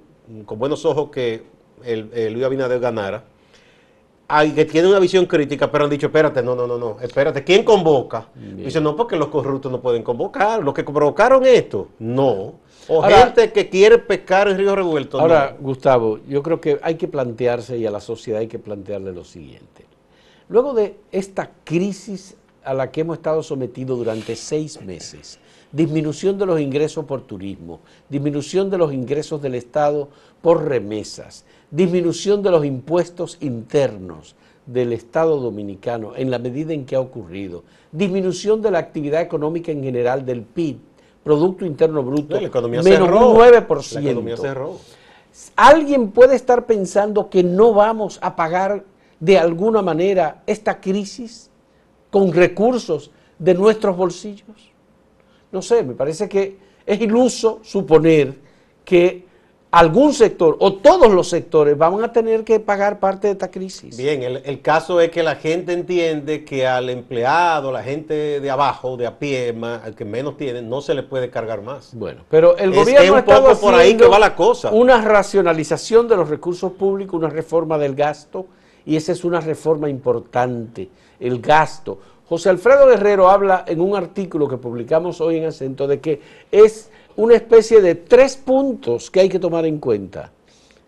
con 0.45 0.59
buenos 0.59 0.85
ojos 0.85 1.09
que 1.09 1.43
el, 1.83 2.09
el 2.13 2.33
Luis 2.33 2.45
Abinader 2.45 2.79
ganara, 2.79 3.23
hay 4.31 4.51
que 4.51 4.65
tiene 4.65 4.87
una 4.87 4.99
visión 4.99 5.25
crítica, 5.25 5.69
pero 5.69 5.83
han 5.83 5.89
dicho, 5.89 6.07
espérate, 6.07 6.41
no, 6.41 6.55
no, 6.55 6.65
no, 6.65 6.77
no, 6.77 6.97
espérate, 7.01 7.43
¿quién 7.43 7.63
convoca? 7.63 8.29
Dice, 8.35 8.79
no, 8.79 8.95
porque 8.95 9.17
los 9.17 9.27
corruptos 9.27 9.71
no 9.71 9.81
pueden 9.81 10.03
convocar, 10.03 10.63
los 10.63 10.73
que 10.73 10.83
provocaron 10.83 11.45
esto, 11.45 11.89
no. 11.99 12.55
O 12.87 13.01
gente 13.03 13.51
que 13.51 13.69
quiere 13.69 13.97
pescar 13.97 14.47
en 14.47 14.57
río 14.57 14.75
revuelto. 14.75 15.19
Ahora, 15.19 15.55
Gustavo, 15.59 16.19
yo 16.27 16.41
creo 16.41 16.61
que 16.61 16.79
hay 16.81 16.95
que 16.95 17.07
plantearse 17.07 17.77
y 17.77 17.85
a 17.85 17.91
la 17.91 17.99
sociedad 17.99 18.39
hay 18.39 18.47
que 18.47 18.59
plantearle 18.59 19.11
lo 19.11 19.23
siguiente. 19.23 19.85
Luego 20.47 20.73
de 20.73 20.95
esta 21.11 21.51
crisis 21.63 22.35
a 22.63 22.73
la 22.73 22.91
que 22.91 23.01
hemos 23.01 23.17
estado 23.17 23.43
sometidos 23.43 23.97
durante 23.97 24.35
seis 24.35 24.81
meses, 24.81 25.39
disminución 25.71 26.37
de 26.37 26.45
los 26.45 26.59
ingresos 26.59 27.05
por 27.05 27.21
turismo, 27.21 27.79
disminución 28.09 28.69
de 28.69 28.77
los 28.77 28.93
ingresos 28.93 29.41
del 29.41 29.55
Estado 29.55 30.09
por 30.41 30.65
remesas, 30.65 31.45
disminución 31.71 32.43
de 32.43 32.51
los 32.51 32.65
impuestos 32.65 33.37
internos 33.39 34.35
del 34.65 34.93
Estado 34.93 35.39
dominicano 35.39 36.15
en 36.15 36.29
la 36.29 36.37
medida 36.37 36.73
en 36.73 36.85
que 36.85 36.95
ha 36.95 36.99
ocurrido, 36.99 37.63
disminución 37.91 38.61
de 38.61 38.71
la 38.71 38.79
actividad 38.79 39.21
económica 39.21 39.71
en 39.71 39.83
general 39.83 40.25
del 40.25 40.43
PIB, 40.43 40.77
Producto 41.23 41.65
Interno 41.65 42.03
Bruto, 42.03 42.39
la 42.39 42.47
economía 42.47 42.81
menos 42.81 43.07
cerró. 43.07 43.29
un 43.29 43.37
9%. 43.37 43.93
La 43.93 44.01
economía 44.01 44.37
cerró. 44.37 44.77
¿Alguien 45.55 46.11
puede 46.11 46.35
estar 46.35 46.65
pensando 46.65 47.29
que 47.29 47.43
no 47.43 47.73
vamos 47.73 48.19
a 48.21 48.35
pagar 48.35 48.83
de 49.19 49.37
alguna 49.37 49.81
manera 49.81 50.43
esta 50.45 50.81
crisis 50.81 51.49
con 52.09 52.33
recursos 52.33 53.11
de 53.39 53.53
nuestros 53.53 53.95
bolsillos? 53.95 54.71
No 55.51 55.61
sé, 55.61 55.83
me 55.83 55.93
parece 55.93 56.27
que 56.27 56.57
es 56.85 56.99
iluso 56.99 57.59
suponer 57.63 58.35
que 58.83 59.25
algún 59.71 60.13
sector 60.13 60.57
o 60.59 60.73
todos 60.73 61.09
los 61.13 61.29
sectores 61.29 61.77
van 61.77 62.03
a 62.03 62.11
tener 62.11 62.43
que 62.43 62.59
pagar 62.59 62.99
parte 62.99 63.27
de 63.27 63.33
esta 63.33 63.49
crisis. 63.49 63.95
Bien, 63.95 64.21
el, 64.21 64.41
el 64.43 64.61
caso 64.61 64.99
es 64.99 65.09
que 65.11 65.23
la 65.23 65.35
gente 65.35 65.71
entiende 65.71 66.43
que 66.43 66.67
al 66.67 66.89
empleado, 66.89 67.71
la 67.71 67.81
gente 67.81 68.41
de 68.41 68.51
abajo, 68.51 68.97
de 68.97 69.07
a 69.07 69.17
pie, 69.17 69.53
más, 69.53 69.83
al 69.85 69.95
que 69.95 70.03
menos 70.03 70.35
tiene, 70.35 70.61
no 70.61 70.81
se 70.81 70.93
le 70.93 71.03
puede 71.03 71.29
cargar 71.29 71.61
más. 71.61 71.91
Bueno, 71.95 72.23
pero 72.29 72.57
el 72.57 72.71
Es- 72.73 72.79
gobierno 72.79 73.03
es 73.03 73.09
un 73.11 73.15
ha 73.15 73.19
estado 73.19 73.47
poco 73.47 73.61
por 73.61 73.73
ahí 73.75 73.95
que 73.95 74.07
va 74.07 74.19
la 74.19 74.35
cosa. 74.35 74.71
Una 74.71 75.01
racionalización 75.01 76.07
de 76.09 76.17
los 76.17 76.27
recursos 76.29 76.73
públicos, 76.73 77.17
una 77.17 77.29
reforma 77.29 77.77
del 77.77 77.95
gasto, 77.95 78.47
y 78.85 78.97
esa 78.97 79.13
es 79.13 79.23
una 79.23 79.39
reforma 79.39 79.89
importante, 79.89 80.89
el 81.19 81.39
gasto. 81.39 81.99
José 82.27 82.49
Alfredo 82.49 82.87
Guerrero 82.87 83.29
habla 83.29 83.63
en 83.67 83.79
un 83.79 83.95
artículo 83.95 84.47
que 84.47 84.57
publicamos 84.57 85.21
hoy 85.21 85.37
en 85.37 85.45
Acento 85.45 85.85
de 85.87 85.99
que 85.99 86.21
es 86.51 86.89
una 87.21 87.35
especie 87.35 87.81
de 87.81 87.93
tres 87.93 88.35
puntos 88.35 89.11
que 89.11 89.19
hay 89.19 89.29
que 89.29 89.37
tomar 89.37 89.65
en 89.67 89.77
cuenta. 89.77 90.31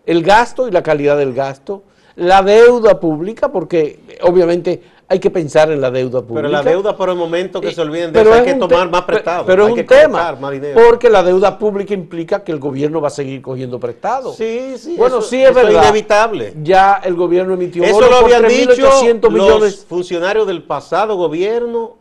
El 0.04 0.22
gasto 0.24 0.66
y 0.66 0.72
la 0.72 0.82
calidad 0.82 1.16
del 1.16 1.32
gasto, 1.32 1.84
la 2.16 2.42
deuda 2.42 2.98
pública, 2.98 3.52
porque 3.52 4.00
eh, 4.08 4.18
obviamente 4.22 4.82
hay 5.06 5.20
que 5.20 5.30
pensar 5.30 5.70
en 5.70 5.80
la 5.80 5.92
deuda 5.92 6.22
pública. 6.22 6.34
Pero 6.42 6.48
la 6.48 6.62
deuda 6.64 6.96
por 6.96 7.08
el 7.08 7.14
momento 7.14 7.60
que 7.60 7.72
se 7.72 7.80
olviden 7.80 8.12
de 8.12 8.20
eso, 8.20 8.32
hay 8.32 8.40
es 8.40 8.46
que 8.46 8.54
tomar 8.54 8.90
más 8.90 9.02
prestado. 9.02 9.46
Pero 9.46 9.68
es 9.68 9.74
un 9.74 9.86
tema, 9.86 10.36
porque 10.74 11.08
la 11.08 11.22
deuda 11.22 11.56
pública 11.56 11.94
implica 11.94 12.42
que 12.42 12.50
el 12.50 12.58
gobierno 12.58 13.00
va 13.00 13.08
a 13.08 13.10
seguir 13.12 13.40
cogiendo 13.40 13.78
prestado. 13.78 14.32
Sí, 14.32 14.74
sí, 14.76 14.96
Bueno, 14.98 15.18
eso- 15.18 15.28
sí 15.28 15.40
es 15.40 15.50
eso 15.50 15.54
verdad. 15.62 15.84
inevitable. 15.84 16.54
Ya 16.64 17.00
el 17.04 17.14
gobierno 17.14 17.54
emitió 17.54 17.84
Eso 17.84 18.00
lo 18.00 18.16
habían 18.16 18.48
dicho 18.48 18.72
3.800 18.72 19.30
millones. 19.30 19.60
los 19.60 19.84
funcionarios 19.84 20.48
del 20.48 20.64
pasado 20.64 21.14
gobierno, 21.16 21.96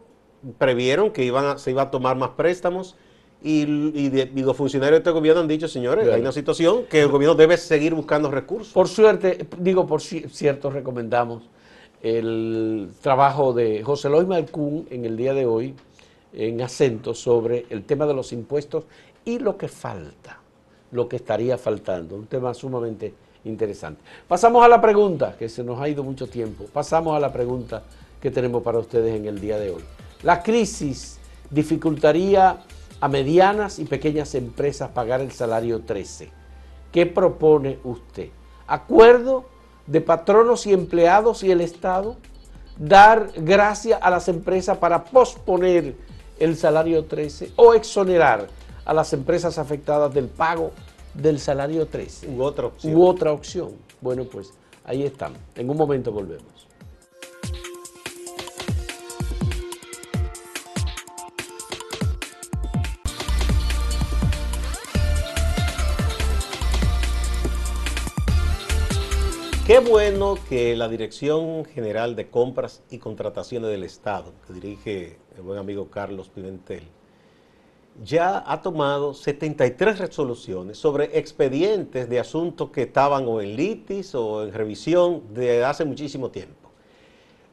previeron 0.58 1.12
que 1.12 1.24
iban 1.24 1.46
a- 1.46 1.58
se 1.60 1.70
iba 1.70 1.84
a 1.84 1.92
tomar 1.92 2.16
más 2.18 2.32
préstamos 2.32 2.96
y, 3.44 3.62
y 3.62 4.10
de- 4.10 4.32
y 4.34 4.42
los 4.42 4.56
funcionarios 4.56 4.96
de 4.96 4.98
este 5.00 5.12
gobierno 5.12 5.42
han 5.42 5.48
dicho, 5.48 5.68
señores, 5.68 6.06
Bien. 6.06 6.16
hay 6.16 6.22
una 6.22 6.32
situación 6.32 6.86
que 6.90 7.02
el 7.02 7.10
gobierno 7.10 7.36
debe 7.36 7.58
seguir 7.58 7.94
buscando 7.94 8.32
recursos. 8.32 8.74
Por 8.74 8.88
suerte, 8.88 9.46
digo 9.60 9.86
por 9.86 10.00
ci- 10.00 10.30
cierto, 10.30 10.70
recomendamos 10.70 11.44
el 12.02 12.90
trabajo 13.02 13.54
de 13.54 13.84
José 13.84 14.10
Luis 14.10 14.28
Malcún 14.28 14.88
en 14.90 15.06
el 15.06 15.16
día 15.18 15.34
de 15.34 15.46
hoy 15.46 15.74
en 16.34 16.62
acento 16.62 17.14
sobre 17.14 17.66
el 17.70 17.84
tema 17.84 18.06
de 18.06 18.14
los 18.14 18.34
impuestos 18.34 18.86
y 19.26 19.40
lo 19.40 19.56
que 19.58 19.68
falta, 19.68 20.40
lo 20.92 21.08
que 21.08 21.16
estaría 21.18 21.58
faltando, 21.58 22.16
un 22.16 22.26
tema 22.26 22.54
sumamente 22.54 23.14
interesante. 23.46 24.02
Pasamos 24.28 24.64
a 24.66 24.68
la 24.68 24.82
pregunta, 24.82 25.36
que 25.38 25.48
se 25.48 25.64
nos 25.64 25.80
ha 25.80 25.88
ido 25.88 26.04
mucho 26.04 26.28
tiempo, 26.28 26.66
pasamos 26.74 27.16
a 27.16 27.20
la 27.20 27.32
pregunta 27.32 27.84
que 28.22 28.32
tenemos 28.32 28.64
para 28.64 28.80
ustedes 28.80 29.16
en 29.16 29.26
el 29.26 29.40
día 29.40 29.58
de 29.60 29.72
hoy. 29.72 29.84
La 30.24 30.42
crisis 30.42 31.20
dificultaría 31.50 32.58
a 33.04 33.10
medianas 33.10 33.80
y 33.80 33.84
pequeñas 33.84 34.34
empresas 34.34 34.92
pagar 34.92 35.20
el 35.20 35.34
salario 35.34 35.82
13. 35.82 36.30
¿Qué 36.90 37.06
propone 37.06 37.78
usted? 37.84 38.30
¿Acuerdo 38.66 39.44
de 39.86 40.00
patronos 40.00 40.66
y 40.68 40.72
empleados 40.72 41.44
y 41.44 41.52
el 41.52 41.60
Estado? 41.60 42.16
¿Dar 42.78 43.30
gracia 43.36 43.98
a 43.98 44.10
las 44.10 44.30
empresas 44.30 44.78
para 44.78 45.04
posponer 45.04 45.98
el 46.40 46.56
salario 46.56 47.04
13 47.04 47.52
o 47.58 47.74
exonerar 47.74 48.48
a 48.86 48.94
las 48.94 49.12
empresas 49.12 49.58
afectadas 49.58 50.14
del 50.14 50.30
pago 50.30 50.72
del 51.14 51.42
salario 51.42 51.88
13? 51.88 52.30
U 52.30 52.42
otra 52.42 52.68
opción. 52.68 52.96
U 52.96 53.06
otra 53.06 53.34
opción. 53.34 53.72
Bueno, 54.00 54.24
pues 54.24 54.54
ahí 54.86 55.04
están. 55.04 55.34
En 55.58 55.70
un 55.70 55.76
momento 55.76 56.10
volvemos. 56.10 56.70
Qué 69.66 69.80
bueno 69.80 70.36
que 70.50 70.76
la 70.76 70.90
Dirección 70.90 71.64
General 71.64 72.18
de 72.18 72.30
Compras 72.30 72.84
y 72.92 72.98
Contrataciones 72.98 73.72
del 73.72 73.84
Estado, 73.84 74.34
que 74.46 74.52
dirige 74.52 75.18
el 75.38 75.42
buen 75.42 75.58
amigo 75.58 75.90
Carlos 75.90 76.28
Pimentel, 76.28 76.84
ya 78.04 78.44
ha 78.46 78.62
tomado 78.62 79.14
73 79.14 80.00
resoluciones 80.00 80.78
sobre 80.78 81.18
expedientes 81.18 82.10
de 82.10 82.20
asuntos 82.20 82.72
que 82.72 82.82
estaban 82.82 83.26
o 83.26 83.40
en 83.40 83.56
litis 83.56 84.14
o 84.16 84.44
en 84.44 84.52
revisión 84.52 85.34
de 85.34 85.64
hace 85.64 85.86
muchísimo 85.86 86.30
tiempo. 86.30 86.70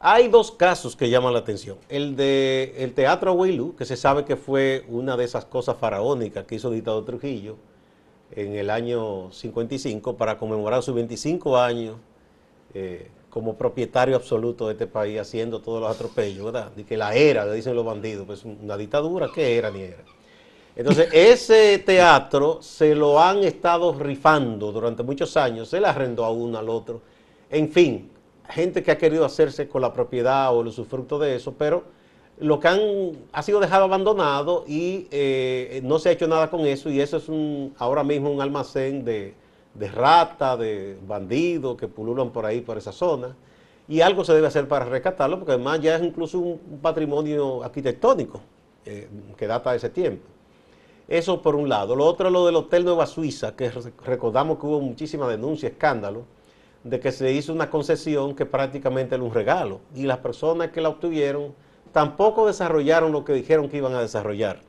Hay 0.00 0.26
dos 0.26 0.50
casos 0.50 0.96
que 0.96 1.10
llaman 1.10 1.32
la 1.32 1.38
atención. 1.38 1.78
El 1.88 2.16
de 2.16 2.74
el 2.78 2.92
Teatro 2.92 3.30
Abuelú, 3.30 3.76
que 3.76 3.84
se 3.84 3.96
sabe 3.96 4.24
que 4.24 4.34
fue 4.34 4.84
una 4.88 5.16
de 5.16 5.26
esas 5.26 5.44
cosas 5.44 5.76
faraónicas 5.76 6.44
que 6.44 6.56
hizo 6.56 6.72
dictador 6.72 7.04
Trujillo 7.04 7.69
en 8.32 8.54
el 8.54 8.70
año 8.70 9.32
55 9.32 10.16
para 10.16 10.38
conmemorar 10.38 10.82
sus 10.82 10.94
25 10.94 11.56
años 11.58 11.96
eh, 12.74 13.10
como 13.28 13.54
propietario 13.54 14.16
absoluto 14.16 14.66
de 14.66 14.72
este 14.72 14.86
país, 14.86 15.20
haciendo 15.20 15.60
todos 15.60 15.80
los 15.80 15.90
atropellos, 15.90 16.44
¿verdad? 16.46 16.70
De 16.72 16.84
que 16.84 16.96
la 16.96 17.14
era, 17.14 17.44
le 17.44 17.54
dicen 17.54 17.74
los 17.74 17.84
bandidos, 17.84 18.26
pues 18.26 18.44
una 18.44 18.76
dictadura, 18.76 19.28
¿qué 19.32 19.56
era 19.56 19.70
ni 19.70 19.82
era? 19.82 20.02
Entonces, 20.74 21.08
ese 21.12 21.78
teatro 21.78 22.60
se 22.60 22.94
lo 22.94 23.20
han 23.20 23.38
estado 23.44 23.92
rifando 23.92 24.72
durante 24.72 25.02
muchos 25.02 25.36
años, 25.36 25.68
se 25.68 25.80
le 25.80 25.86
arrendó 25.86 26.24
a 26.24 26.30
uno 26.30 26.58
al 26.58 26.68
otro, 26.68 27.00
en 27.50 27.70
fin, 27.70 28.10
gente 28.48 28.82
que 28.82 28.90
ha 28.90 28.98
querido 28.98 29.24
hacerse 29.24 29.68
con 29.68 29.82
la 29.82 29.92
propiedad 29.92 30.54
o 30.54 30.60
el 30.60 30.68
usufructo 30.68 31.18
de 31.18 31.36
eso, 31.36 31.54
pero 31.56 31.84
lo 32.40 32.58
que 32.58 32.68
han 32.68 32.80
ha 33.32 33.42
sido 33.42 33.60
dejado 33.60 33.84
abandonado 33.84 34.64
y 34.66 35.06
eh, 35.10 35.80
no 35.84 35.98
se 35.98 36.08
ha 36.08 36.12
hecho 36.12 36.26
nada 36.26 36.50
con 36.50 36.60
eso 36.66 36.90
y 36.90 37.00
eso 37.00 37.18
es 37.18 37.28
un 37.28 37.74
ahora 37.78 38.02
mismo 38.02 38.30
un 38.30 38.40
almacén 38.40 39.04
de, 39.04 39.34
de 39.74 39.88
rata, 39.88 40.56
de 40.56 40.96
bandidos 41.06 41.76
que 41.76 41.86
pululan 41.88 42.30
por 42.30 42.46
ahí, 42.46 42.60
por 42.60 42.78
esa 42.78 42.92
zona. 42.92 43.36
Y 43.88 44.00
algo 44.02 44.24
se 44.24 44.32
debe 44.32 44.46
hacer 44.46 44.68
para 44.68 44.84
rescatarlo, 44.84 45.38
porque 45.38 45.52
además 45.52 45.80
ya 45.80 45.96
es 45.96 46.02
incluso 46.02 46.38
un, 46.38 46.58
patrimonio 46.80 47.64
arquitectónico 47.64 48.40
eh, 48.84 49.08
que 49.36 49.46
data 49.48 49.72
de 49.72 49.78
ese 49.78 49.90
tiempo. 49.90 50.26
Eso 51.08 51.42
por 51.42 51.56
un 51.56 51.68
lado. 51.68 51.96
Lo 51.96 52.04
otro 52.04 52.28
es 52.28 52.32
lo 52.32 52.46
del 52.46 52.54
Hotel 52.54 52.84
Nueva 52.84 53.06
Suiza, 53.06 53.56
que 53.56 53.68
re- 53.68 53.92
recordamos 54.04 54.58
que 54.60 54.66
hubo 54.66 54.80
muchísima 54.80 55.26
denuncia, 55.28 55.68
escándalo, 55.68 56.22
de 56.84 57.00
que 57.00 57.10
se 57.10 57.32
hizo 57.32 57.52
una 57.52 57.68
concesión 57.68 58.36
que 58.36 58.46
prácticamente 58.46 59.16
era 59.16 59.24
un 59.24 59.34
regalo. 59.34 59.80
Y 59.94 60.04
las 60.04 60.18
personas 60.18 60.70
que 60.70 60.80
la 60.80 60.88
obtuvieron 60.88 61.52
tampoco 61.92 62.46
desarrollaron 62.46 63.12
lo 63.12 63.24
que 63.24 63.32
dijeron 63.32 63.68
que 63.68 63.78
iban 63.78 63.94
a 63.94 64.00
desarrollar. 64.00 64.60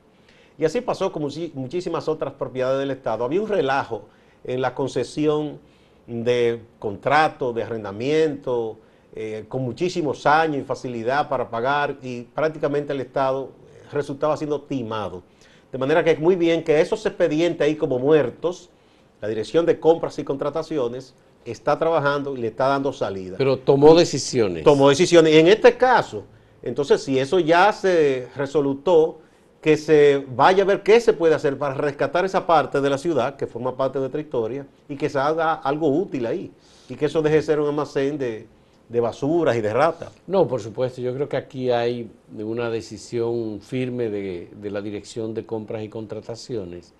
Y 0.58 0.64
así 0.64 0.80
pasó 0.80 1.12
con 1.12 1.22
muchísimas 1.54 2.08
otras 2.08 2.34
propiedades 2.34 2.80
del 2.80 2.90
Estado. 2.90 3.24
Había 3.24 3.40
un 3.40 3.48
relajo 3.48 4.04
en 4.44 4.60
la 4.60 4.74
concesión 4.74 5.58
de 6.06 6.60
contratos, 6.78 7.54
de 7.54 7.62
arrendamiento, 7.62 8.78
eh, 9.14 9.44
con 9.48 9.62
muchísimos 9.62 10.26
años 10.26 10.62
y 10.62 10.64
facilidad 10.64 11.28
para 11.28 11.50
pagar 11.50 11.98
y 12.02 12.22
prácticamente 12.22 12.92
el 12.92 13.00
Estado 13.00 13.50
eh, 13.68 13.82
resultaba 13.92 14.36
siendo 14.36 14.62
timado. 14.62 15.22
De 15.70 15.78
manera 15.78 16.04
que 16.04 16.12
es 16.12 16.18
muy 16.18 16.36
bien 16.36 16.62
que 16.64 16.80
esos 16.80 17.04
expedientes 17.06 17.66
ahí 17.66 17.76
como 17.76 17.98
muertos, 17.98 18.70
la 19.20 19.28
Dirección 19.28 19.64
de 19.64 19.78
Compras 19.78 20.18
y 20.18 20.24
Contrataciones 20.24 21.14
está 21.44 21.78
trabajando 21.78 22.36
y 22.36 22.40
le 22.40 22.48
está 22.48 22.68
dando 22.68 22.92
salida 22.92 23.36
Pero 23.38 23.58
tomó 23.58 23.94
decisiones. 23.94 24.64
tomó 24.64 24.88
decisiones. 24.88 25.34
Y 25.34 25.38
en 25.38 25.48
este 25.48 25.76
caso, 25.76 26.24
entonces, 26.62 27.02
si 27.02 27.18
eso 27.18 27.40
ya 27.40 27.72
se 27.72 28.28
resolutó, 28.36 29.18
que 29.60 29.76
se 29.76 30.26
vaya 30.34 30.64
a 30.64 30.66
ver 30.66 30.82
qué 30.82 31.00
se 31.00 31.12
puede 31.12 31.34
hacer 31.34 31.56
para 31.56 31.74
rescatar 31.74 32.24
esa 32.24 32.46
parte 32.46 32.80
de 32.80 32.90
la 32.90 32.98
ciudad, 32.98 33.36
que 33.36 33.46
forma 33.46 33.76
parte 33.76 33.98
de 33.98 34.02
nuestra 34.02 34.20
historia, 34.20 34.66
y 34.88 34.96
que 34.96 35.08
se 35.08 35.18
haga 35.18 35.54
algo 35.54 35.88
útil 35.88 36.26
ahí. 36.26 36.52
Y 36.88 36.96
que 36.96 37.06
eso 37.06 37.22
deje 37.22 37.36
de 37.36 37.42
ser 37.42 37.60
un 37.60 37.68
almacén 37.68 38.18
de, 38.18 38.48
basuras 39.00 39.56
y 39.56 39.60
de 39.60 39.72
ratas. 39.72 40.12
No, 40.26 40.46
por 40.46 40.60
supuesto, 40.60 41.00
yo 41.00 41.14
creo 41.14 41.28
que 41.28 41.36
aquí 41.36 41.70
hay 41.70 42.10
una 42.36 42.70
decisión 42.70 43.60
firme 43.60 44.10
de, 44.10 44.50
de 44.54 44.70
la 44.70 44.82
Dirección 44.82 45.32
de 45.32 45.46
Compras 45.46 45.82
y 45.82 45.88
Contrataciones 45.88 46.92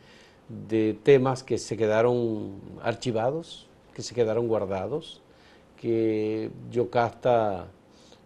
de 0.48 0.96
temas 1.02 1.42
que 1.42 1.58
se 1.58 1.76
quedaron 1.76 2.60
archivados, 2.82 3.66
que 3.94 4.02
se 4.02 4.14
quedaron 4.14 4.48
guardados, 4.48 5.20
que 5.80 6.50
Yocasta 6.70 7.66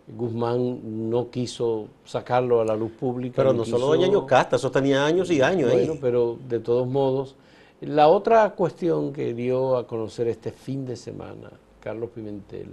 Guzmán 0.08 1.10
no 1.10 1.30
quiso 1.30 1.88
sacarlo 2.04 2.60
a 2.60 2.64
la 2.64 2.76
luz 2.76 2.92
pública. 2.92 3.36
Pero 3.36 3.52
no 3.52 3.64
solo 3.64 3.86
doña 3.86 4.08
Yocasta, 4.08 4.56
eso 4.56 4.70
tenía 4.70 5.04
años 5.04 5.30
y 5.30 5.40
años 5.40 5.72
Bueno, 5.72 5.92
ahí. 5.94 5.98
pero 6.00 6.38
de 6.48 6.60
todos 6.60 6.86
modos, 6.86 7.34
la 7.80 8.08
otra 8.08 8.50
cuestión 8.50 9.12
que 9.12 9.34
dio 9.34 9.76
a 9.76 9.86
conocer 9.86 10.28
este 10.28 10.52
fin 10.52 10.86
de 10.86 10.96
semana 10.96 11.50
Carlos 11.80 12.10
Pimentel 12.14 12.68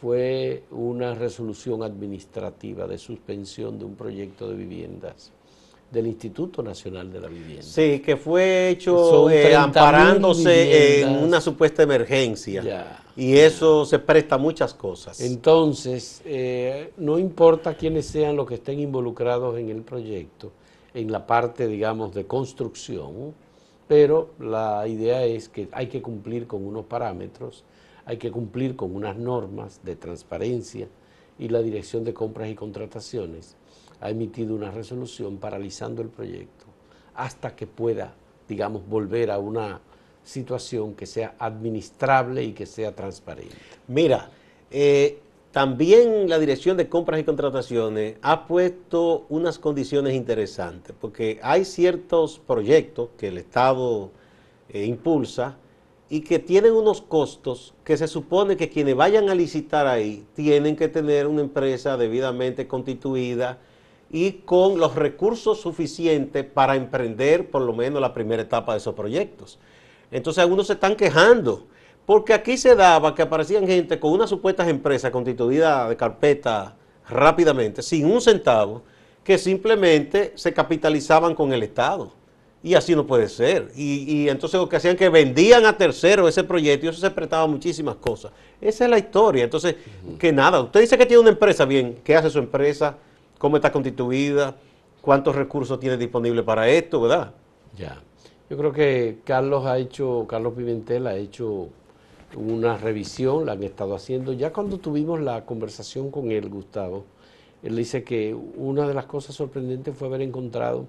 fue 0.00 0.64
una 0.70 1.14
resolución 1.14 1.82
administrativa 1.82 2.86
de 2.86 2.98
suspensión 2.98 3.78
de 3.78 3.86
un 3.86 3.94
proyecto 3.94 4.48
de 4.48 4.56
viviendas 4.56 5.32
del 5.90 6.06
Instituto 6.06 6.62
Nacional 6.62 7.10
de 7.10 7.20
la 7.20 7.28
Vivienda. 7.28 7.62
Sí, 7.62 8.00
que 8.00 8.16
fue 8.16 8.70
hecho 8.70 9.30
eh, 9.30 9.52
30.000 9.52 9.56
amparándose 9.56 11.02
en 11.02 11.16
una 11.16 11.40
supuesta 11.40 11.82
emergencia. 11.82 12.62
Ya. 12.62 13.05
Y 13.16 13.38
eso 13.38 13.86
se 13.86 13.98
presta 13.98 14.34
a 14.34 14.38
muchas 14.38 14.74
cosas. 14.74 15.20
Entonces, 15.20 16.20
eh, 16.26 16.92
no 16.98 17.18
importa 17.18 17.74
quiénes 17.74 18.06
sean 18.06 18.36
los 18.36 18.46
que 18.46 18.56
estén 18.56 18.78
involucrados 18.78 19.58
en 19.58 19.70
el 19.70 19.82
proyecto, 19.82 20.52
en 20.92 21.10
la 21.10 21.26
parte, 21.26 21.66
digamos, 21.66 22.14
de 22.14 22.26
construcción, 22.26 23.34
pero 23.88 24.30
la 24.38 24.86
idea 24.86 25.24
es 25.24 25.48
que 25.48 25.68
hay 25.72 25.86
que 25.86 26.02
cumplir 26.02 26.46
con 26.46 26.66
unos 26.66 26.84
parámetros, 26.84 27.64
hay 28.04 28.18
que 28.18 28.30
cumplir 28.30 28.76
con 28.76 28.94
unas 28.94 29.16
normas 29.16 29.80
de 29.82 29.96
transparencia 29.96 30.88
y 31.38 31.48
la 31.48 31.62
Dirección 31.62 32.04
de 32.04 32.12
Compras 32.12 32.50
y 32.50 32.54
Contrataciones 32.54 33.56
ha 34.00 34.10
emitido 34.10 34.54
una 34.54 34.70
resolución 34.70 35.38
paralizando 35.38 36.02
el 36.02 36.08
proyecto 36.08 36.66
hasta 37.14 37.56
que 37.56 37.66
pueda, 37.66 38.14
digamos, 38.46 38.86
volver 38.86 39.30
a 39.30 39.38
una 39.38 39.80
situación 40.26 40.94
que 40.94 41.06
sea 41.06 41.34
administrable 41.38 42.42
y 42.42 42.52
que 42.52 42.66
sea 42.66 42.94
transparente. 42.94 43.56
Mira, 43.88 44.28
eh, 44.70 45.20
también 45.52 46.28
la 46.28 46.38
Dirección 46.38 46.76
de 46.76 46.88
Compras 46.88 47.20
y 47.20 47.24
Contrataciones 47.24 48.16
ha 48.20 48.46
puesto 48.46 49.24
unas 49.30 49.58
condiciones 49.58 50.14
interesantes, 50.14 50.94
porque 51.00 51.40
hay 51.42 51.64
ciertos 51.64 52.38
proyectos 52.38 53.08
que 53.16 53.28
el 53.28 53.38
Estado 53.38 54.10
eh, 54.68 54.84
impulsa 54.84 55.56
y 56.10 56.20
que 56.20 56.38
tienen 56.38 56.72
unos 56.72 57.00
costos 57.00 57.72
que 57.84 57.96
se 57.96 58.06
supone 58.06 58.56
que 58.56 58.68
quienes 58.68 58.96
vayan 58.96 59.30
a 59.30 59.34
licitar 59.34 59.86
ahí 59.86 60.26
tienen 60.34 60.76
que 60.76 60.88
tener 60.88 61.26
una 61.26 61.40
empresa 61.40 61.96
debidamente 61.96 62.68
constituida 62.68 63.58
y 64.10 64.32
con 64.32 64.78
los 64.78 64.94
recursos 64.94 65.60
suficientes 65.60 66.44
para 66.44 66.76
emprender 66.76 67.50
por 67.50 67.62
lo 67.62 67.72
menos 67.72 68.00
la 68.00 68.12
primera 68.12 68.42
etapa 68.42 68.72
de 68.72 68.78
esos 68.78 68.94
proyectos. 68.94 69.58
Entonces 70.10 70.42
algunos 70.42 70.66
se 70.66 70.74
están 70.74 70.96
quejando, 70.96 71.66
porque 72.04 72.32
aquí 72.32 72.56
se 72.56 72.74
daba 72.74 73.14
que 73.14 73.22
aparecían 73.22 73.66
gente 73.66 73.98
con 73.98 74.12
unas 74.12 74.30
supuestas 74.30 74.68
empresas 74.68 75.10
constituidas 75.10 75.88
de 75.88 75.96
carpeta 75.96 76.76
rápidamente, 77.08 77.82
sin 77.82 78.06
un 78.06 78.20
centavo, 78.20 78.82
que 79.24 79.38
simplemente 79.38 80.32
se 80.36 80.54
capitalizaban 80.54 81.34
con 81.34 81.52
el 81.52 81.62
Estado. 81.62 82.12
Y 82.62 82.74
así 82.74 82.94
no 82.96 83.06
puede 83.06 83.28
ser. 83.28 83.70
Y, 83.76 84.12
y 84.12 84.28
entonces 84.28 84.58
lo 84.58 84.68
que 84.68 84.76
hacían 84.76 84.96
que 84.96 85.08
vendían 85.08 85.66
a 85.66 85.76
terceros 85.76 86.28
ese 86.28 86.42
proyecto 86.42 86.86
y 86.86 86.88
eso 86.88 87.00
se 87.00 87.10
prestaba 87.10 87.46
muchísimas 87.46 87.96
cosas. 87.96 88.32
Esa 88.60 88.84
es 88.84 88.90
la 88.90 88.98
historia. 88.98 89.44
Entonces, 89.44 89.76
que 90.18 90.32
nada, 90.32 90.60
usted 90.60 90.80
dice 90.80 90.98
que 90.98 91.06
tiene 91.06 91.20
una 91.20 91.30
empresa, 91.30 91.64
bien, 91.64 92.00
¿qué 92.02 92.16
hace 92.16 92.30
su 92.30 92.38
empresa? 92.38 92.96
¿Cómo 93.38 93.56
está 93.56 93.70
constituida? 93.70 94.56
¿Cuántos 95.00 95.36
recursos 95.36 95.78
tiene 95.78 95.96
disponible 95.96 96.42
para 96.42 96.68
esto, 96.68 97.00
verdad? 97.00 97.34
Ya. 97.76 98.00
Yo 98.48 98.56
creo 98.56 98.72
que 98.72 99.18
Carlos 99.24 99.66
ha 99.66 99.78
hecho, 99.78 100.24
Carlos 100.28 100.54
Pimentel 100.54 101.06
ha 101.08 101.16
hecho 101.16 101.68
una 102.36 102.76
revisión, 102.76 103.44
la 103.46 103.52
han 103.52 103.62
estado 103.62 103.94
haciendo. 103.94 104.32
Ya 104.32 104.52
cuando 104.52 104.78
tuvimos 104.78 105.20
la 105.20 105.44
conversación 105.44 106.10
con 106.10 106.30
él, 106.30 106.48
Gustavo, 106.48 107.04
él 107.62 107.74
dice 107.74 108.04
que 108.04 108.34
una 108.34 108.86
de 108.86 108.94
las 108.94 109.06
cosas 109.06 109.34
sorprendentes 109.34 109.96
fue 109.96 110.06
haber 110.08 110.22
encontrado 110.22 110.86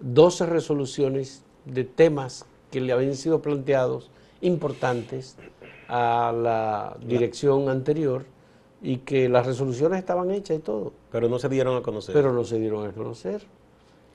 12 0.00 0.46
resoluciones 0.46 1.44
de 1.66 1.84
temas 1.84 2.46
que 2.70 2.80
le 2.80 2.92
habían 2.92 3.14
sido 3.14 3.42
planteados 3.42 4.10
importantes 4.40 5.36
a 5.88 6.32
la 6.34 6.96
dirección 7.06 7.68
anterior 7.68 8.24
y 8.82 8.98
que 8.98 9.28
las 9.28 9.46
resoluciones 9.46 9.98
estaban 9.98 10.30
hechas 10.30 10.58
y 10.58 10.60
todo 10.60 10.92
Pero 11.10 11.28
no 11.28 11.38
se 11.38 11.48
dieron 11.48 11.76
a 11.76 11.82
conocer. 11.82 12.14
pero 12.14 12.32
no 12.32 12.44
se 12.44 12.58
dieron 12.58 12.86
a 12.86 12.92
conocer. 12.92 13.42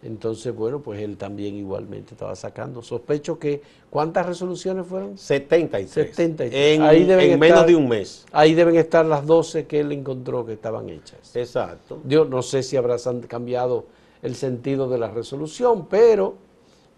Entonces, 0.03 0.55
bueno, 0.55 0.81
pues 0.81 0.99
él 0.99 1.15
también 1.15 1.55
igualmente 1.55 2.15
estaba 2.15 2.35
sacando. 2.35 2.81
Sospecho 2.81 3.37
que, 3.37 3.61
¿cuántas 3.89 4.25
resoluciones 4.25 4.87
fueron? 4.87 5.15
73. 5.17 5.89
73. 5.91 6.75
En, 6.75 6.81
Ahí 6.81 7.03
deben 7.03 7.31
en 7.31 7.39
menos 7.39 7.67
de 7.67 7.75
un 7.75 7.87
mes. 7.87 8.25
Ahí 8.31 8.55
deben 8.55 8.75
estar 8.77 9.05
las 9.05 9.25
12 9.27 9.67
que 9.67 9.79
él 9.79 9.91
encontró 9.91 10.43
que 10.45 10.53
estaban 10.53 10.89
hechas. 10.89 11.35
Exacto. 11.35 11.99
Yo 12.07 12.25
no 12.25 12.41
sé 12.41 12.63
si 12.63 12.77
habrá 12.77 12.95
cambiado 13.27 13.85
el 14.23 14.35
sentido 14.35 14.89
de 14.89 14.97
la 14.97 15.09
resolución, 15.09 15.85
pero 15.87 16.35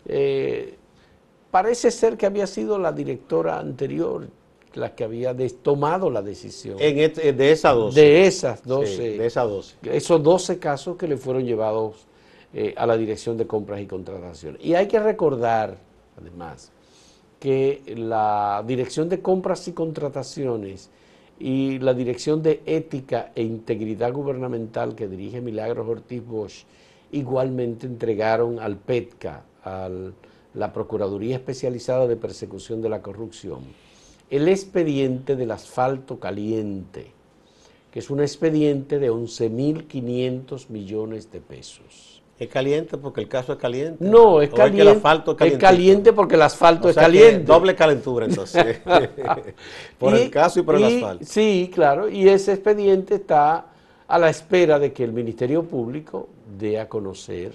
eh, 0.05 0.75
parece 1.51 1.91
ser 1.91 2.15
que 2.17 2.25
había 2.25 2.47
sido 2.47 2.77
la 2.79 2.91
directora 2.93 3.59
anterior 3.59 4.27
la 4.75 4.95
que 4.95 5.03
había 5.03 5.35
tomado 5.61 6.09
la 6.09 6.21
decisión 6.23 6.77
En 6.79 6.97
este- 6.97 7.31
de 7.33 7.51
esas 7.51 7.75
12. 7.75 8.01
de 8.01 8.25
esas 8.25 8.59
Sí, 8.59 8.69
12 8.69 9.01
de 9.17 9.25
esas 9.27 9.47
12. 9.47 9.75
esos 9.83 10.23
12 10.23 10.57
casos 10.57 10.97
que 10.97 11.07
le 11.07 11.15
fueron 11.15 11.45
llevados 11.45 12.07
eh, 12.53 12.73
a 12.77 12.85
la 12.85 12.97
Dirección 12.97 13.37
de 13.37 13.47
Compras 13.47 13.81
y 13.81 13.85
Contrataciones. 13.85 14.63
Y 14.63 14.75
hay 14.75 14.87
que 14.87 14.99
recordar, 14.99 15.77
además, 16.19 16.71
que 17.39 17.81
la 17.97 18.63
Dirección 18.65 19.09
de 19.09 19.21
Compras 19.21 19.67
y 19.67 19.73
Contrataciones 19.73 20.89
y 21.39 21.79
la 21.79 21.93
Dirección 21.93 22.41
de 22.41 22.61
Ética 22.65 23.31
e 23.35 23.43
Integridad 23.43 24.13
Gubernamental 24.13 24.95
que 24.95 25.07
dirige 25.07 25.41
Milagros 25.41 25.87
Ortiz 25.87 26.25
Bosch 26.25 26.63
igualmente 27.11 27.85
entregaron 27.85 28.59
al 28.59 28.77
PETCA, 28.77 29.43
a 29.63 29.89
la 30.53 30.73
Procuraduría 30.73 31.35
Especializada 31.35 32.07
de 32.07 32.15
Persecución 32.15 32.81
de 32.81 32.89
la 32.89 33.01
Corrupción, 33.01 33.59
el 34.29 34.47
expediente 34.47 35.35
del 35.35 35.51
asfalto 35.51 36.19
caliente 36.19 37.11
que 37.93 37.99
es 37.99 38.09
un 38.09 38.21
expediente 38.21 38.97
de 38.97 39.11
11.500 39.11 40.69
millones 40.69 41.31
de 41.31 41.41
pesos. 41.41 42.22
Es 42.39 42.49
caliente 42.49 42.97
porque 42.97 43.21
el 43.21 43.27
caso 43.29 43.53
es 43.53 43.59
caliente. 43.59 44.03
No, 44.03 44.41
es 44.41 44.51
¿O 44.51 44.55
caliente. 44.55 44.77
que 44.83 44.89
el 44.89 44.95
asfalto 44.97 45.37
es 45.39 45.53
es 45.53 45.57
caliente 45.59 46.13
porque 46.13 46.35
el 46.35 46.41
asfalto 46.41 46.87
O 46.87 46.89
es 46.89 46.95
sea 46.95 47.03
que 47.05 47.11
caliente. 47.19 47.43
doble 47.45 47.75
calentura 47.75 48.25
entonces. 48.25 48.79
por 49.99 50.13
Y- 50.13 50.21
el 50.23 50.31
caso 50.31 50.59
y 50.59 50.63
por 50.63 50.75
el 50.75 50.83
asfalto. 50.83 51.25
Sí, 51.25 51.69
claro, 51.73 52.09
y 52.09 52.27
ese 52.27 52.53
expediente 52.53 53.15
está 53.15 53.67
a 54.07 54.19
la 54.19 54.29
espera 54.29 54.79
de 54.79 54.91
que 54.91 55.03
el 55.03 55.13
Ministerio 55.13 55.63
Público 55.63 56.27
dé 56.59 56.79
a 56.79 56.89
conocer 56.89 57.53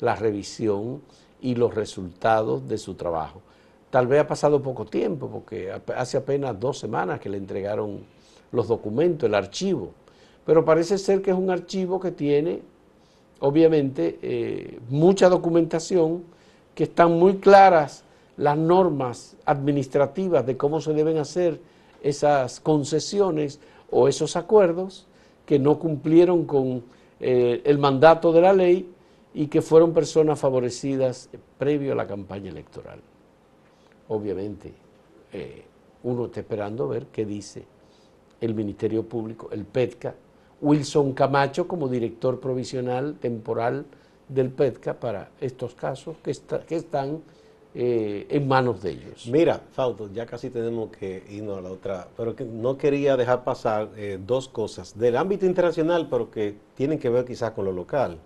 la 0.00 0.16
revisión 0.16 1.02
y 1.40 1.54
los 1.54 1.74
resultados 1.74 2.66
de 2.68 2.78
su 2.78 2.94
trabajo. 2.94 3.40
Tal 3.90 4.06
vez 4.06 4.20
ha 4.20 4.26
pasado 4.26 4.60
poco 4.60 4.86
tiempo, 4.86 5.28
porque 5.28 5.70
hace 5.96 6.16
apenas 6.16 6.58
dos 6.58 6.78
semanas 6.78 7.20
que 7.20 7.28
le 7.28 7.36
entregaron 7.36 8.00
los 8.50 8.66
documentos, 8.68 9.28
el 9.28 9.34
archivo, 9.34 9.90
pero 10.44 10.64
parece 10.64 10.98
ser 10.98 11.22
que 11.22 11.30
es 11.30 11.36
un 11.36 11.50
archivo 11.50 12.00
que 12.00 12.10
tiene, 12.10 12.60
obviamente, 13.44 14.18
eh, 14.22 14.78
mucha 14.88 15.28
documentación, 15.28 16.24
que 16.74 16.84
están 16.84 17.18
muy 17.18 17.36
claras 17.36 18.02
las 18.38 18.56
normas 18.56 19.36
administrativas 19.44 20.46
de 20.46 20.56
cómo 20.56 20.80
se 20.80 20.94
deben 20.94 21.18
hacer 21.18 21.60
esas 22.02 22.58
concesiones 22.58 23.60
o 23.90 24.08
esos 24.08 24.36
acuerdos 24.36 25.06
que 25.44 25.58
no 25.58 25.78
cumplieron 25.78 26.46
con 26.46 26.84
eh, 27.20 27.60
el 27.66 27.78
mandato 27.78 28.32
de 28.32 28.40
la 28.40 28.54
ley 28.54 28.90
y 29.34 29.48
que 29.48 29.60
fueron 29.60 29.92
personas 29.92 30.40
favorecidas 30.40 31.28
previo 31.58 31.92
a 31.92 31.96
la 31.96 32.06
campaña 32.06 32.50
electoral. 32.50 33.00
Obviamente, 34.08 34.72
eh, 35.34 35.64
uno 36.02 36.26
está 36.26 36.40
esperando 36.40 36.88
ver 36.88 37.08
qué 37.12 37.26
dice 37.26 37.62
el 38.40 38.54
Ministerio 38.54 39.06
Público, 39.06 39.50
el 39.52 39.66
PETCA, 39.66 40.14
Wilson 40.64 41.12
Camacho 41.12 41.68
como 41.68 41.88
director 41.88 42.40
provisional 42.40 43.16
temporal 43.20 43.84
del 44.28 44.48
PETCA 44.50 44.94
para 44.98 45.28
estos 45.40 45.74
casos 45.74 46.16
que, 46.24 46.30
está- 46.30 46.60
que 46.60 46.76
están 46.76 47.20
eh, 47.74 48.26
en 48.30 48.48
manos 48.48 48.82
de 48.82 48.92
ellos. 48.92 49.26
Mira, 49.30 49.60
Fausto, 49.72 50.08
ya 50.12 50.24
casi 50.26 50.48
tenemos 50.48 50.90
que 50.90 51.22
irnos 51.28 51.58
a 51.58 51.60
la 51.60 51.70
otra, 51.70 52.08
pero 52.16 52.34
que 52.34 52.44
no 52.44 52.78
quería 52.78 53.16
dejar 53.16 53.44
pasar 53.44 53.90
eh, 53.96 54.18
dos 54.24 54.48
cosas 54.48 54.96
del 54.98 55.16
ámbito 55.16 55.44
internacional, 55.44 56.06
pero 56.08 56.30
que 56.30 56.54
tienen 56.74 56.98
que 56.98 57.10
ver 57.10 57.24
quizás 57.24 57.50
con 57.50 57.64
lo 57.66 57.72
local. 57.72 58.16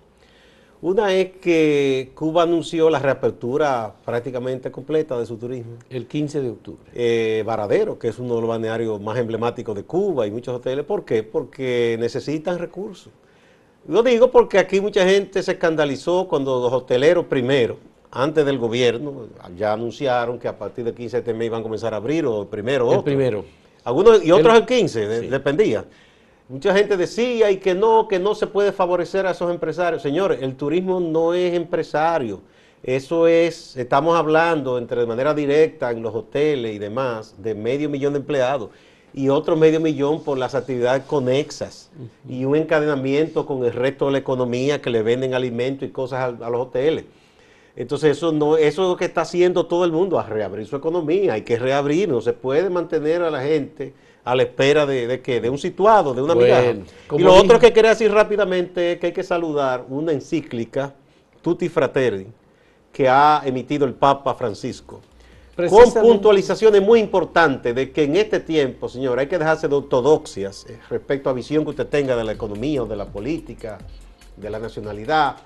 Una 0.81 1.13
es 1.13 1.31
que 1.41 2.13
Cuba 2.15 2.45
anunció 2.45 2.89
la 2.89 3.01
reapertura 3.01 3.93
prácticamente 4.05 4.71
completa 4.71 5.19
de 5.19 5.27
su 5.27 5.37
turismo. 5.37 5.73
El 5.91 6.07
15 6.07 6.41
de 6.41 6.51
octubre. 6.51 6.91
Eh, 6.95 7.43
Varadero, 7.45 7.99
que 7.99 8.09
es 8.09 8.19
uno 8.21 8.37
de 8.37 8.41
los 8.43 8.49
balnearios 8.49 9.01
más 9.01 9.19
emblemáticos 9.19 9.75
de 9.75 9.83
Cuba 9.83 10.27
y 10.27 10.31
muchos 10.31 10.55
hoteles. 10.55 10.85
¿Por 10.85 11.05
qué? 11.05 11.25
Porque 11.25 11.97
necesitan 11.99 12.59
recursos. 12.61 13.13
Lo 13.89 14.05
digo 14.05 14.31
porque 14.31 14.59
aquí 14.59 14.81
mucha 14.81 15.05
gente 15.09 15.43
se 15.43 15.53
escandalizó 15.53 16.29
cuando 16.29 16.61
los 16.61 16.73
hoteleros 16.73 17.25
primero, 17.27 17.79
antes 18.13 18.47
del 18.47 18.59
gobierno, 18.59 19.27
ya 19.57 19.73
anunciaron 19.73 20.39
que 20.39 20.47
a 20.47 20.57
partir 20.57 20.85
del 20.85 20.95
15 20.95 21.17
de 21.17 21.21
este 21.23 21.35
mes 21.35 21.47
iban 21.47 21.61
a 21.61 21.63
comenzar 21.65 21.93
a 21.93 21.97
abrir, 21.97 22.25
o 22.25 22.45
primero 22.47 22.85
El 22.85 22.91
otro. 22.91 23.05
primero. 23.05 23.45
Algunos, 23.83 24.25
y 24.25 24.31
otros 24.31 24.55
El- 24.55 24.61
el 24.61 24.67
15, 24.67 25.07
de- 25.09 25.21
sí. 25.23 25.27
dependía. 25.27 25.85
Mucha 26.49 26.75
gente 26.75 26.97
decía 26.97 27.51
y 27.51 27.59
que 27.59 27.75
no, 27.75 28.09
que 28.09 28.19
no 28.19 28.35
se 28.35 28.47
puede 28.47 28.73
favorecer 28.73 29.27
a 29.27 29.33
esos 29.33 29.51
empresarios. 29.51 30.01
Señores, 30.01 30.41
el 30.41 30.57
turismo 30.57 30.99
no 30.99 31.35
es 31.35 31.53
empresario. 31.53 32.41
Eso 32.83 33.27
es, 33.27 33.77
estamos 33.77 34.17
hablando 34.17 34.79
entre 34.79 35.01
de 35.01 35.07
manera 35.07 35.35
directa 35.35 35.91
en 35.91 36.03
los 36.03 36.15
hoteles 36.15 36.75
y 36.75 36.79
demás, 36.79 37.35
de 37.37 37.55
medio 37.55 37.91
millón 37.91 38.15
de 38.15 38.21
empleados 38.21 38.71
y 39.13 39.29
otro 39.29 39.57
medio 39.57 39.81
millón 39.81 40.23
por 40.23 40.39
las 40.39 40.55
actividades 40.55 41.05
conexas 41.05 41.91
y 42.29 42.45
un 42.45 42.57
encadenamiento 42.57 43.45
con 43.45 43.65
el 43.65 43.73
resto 43.73 44.07
de 44.07 44.13
la 44.13 44.19
economía 44.19 44.81
que 44.81 44.91
le 44.91 45.03
venden 45.03 45.35
alimentos 45.35 45.89
y 45.89 45.93
cosas 45.93 46.35
a, 46.41 46.51
los 46.51 46.61
hoteles. 46.61 47.05
Entonces 47.77 48.17
eso 48.17 48.33
no, 48.33 48.57
eso 48.57 48.83
es 48.83 48.89
lo 48.89 48.97
que 48.97 49.07
está 49.07 49.21
haciendo 49.23 49.67
todo 49.67 49.85
el 49.85 49.93
mundo, 49.93 50.19
a 50.19 50.25
reabrir 50.25 50.67
su 50.67 50.77
economía, 50.77 51.35
hay 51.35 51.43
que 51.43 51.59
reabrir, 51.59 52.09
no 52.09 52.21
se 52.21 52.33
puede 52.33 52.71
mantener 52.71 53.23
a 53.23 53.31
la 53.31 53.43
gente 53.43 53.93
a 54.29 54.35
la 54.35 54.43
espera 54.43 54.85
de, 54.85 55.07
de 55.07 55.23
qué, 55.23 55.41
de 55.41 55.49
un 55.49 55.57
situado, 55.57 56.13
de 56.13 56.21
una 56.21 56.35
bueno, 56.35 56.85
Y 57.13 57.23
lo 57.23 57.35
otro 57.35 57.59
que 57.59 57.73
quería 57.73 57.91
decir 57.93 58.13
rápidamente 58.13 58.93
es 58.93 58.99
que 59.01 59.07
hay 59.07 59.13
que 59.13 59.23
saludar 59.23 59.87
una 59.89 60.13
encíclica, 60.13 60.93
Tutti 61.41 61.71
Fratelli, 61.71 62.27
que 62.93 63.09
ha 63.09 63.41
emitido 63.47 63.87
el 63.87 63.95
Papa 63.95 64.35
Francisco, 64.35 65.01
con 65.57 65.91
puntualizaciones 65.95 66.83
muy 66.83 67.01
importantes 67.01 67.75
de 67.75 67.91
que 67.91 68.05
en 68.05 68.17
este 68.17 68.41
tiempo, 68.41 68.91
señor, 68.91 69.19
hay 69.19 69.29
que 69.29 69.39
dejarse 69.39 69.67
de 69.67 69.75
ortodoxias 69.75 70.67
eh, 70.69 70.79
respecto 70.91 71.31
a 71.31 71.33
visión 71.33 71.65
que 71.65 71.71
usted 71.71 71.87
tenga 71.87 72.15
de 72.15 72.25
la 72.25 72.33
economía 72.33 72.83
o 72.83 72.87
de 72.87 72.97
la 72.97 73.07
política, 73.07 73.79
de 74.37 74.51
la 74.51 74.59
nacionalidad. 74.59 75.37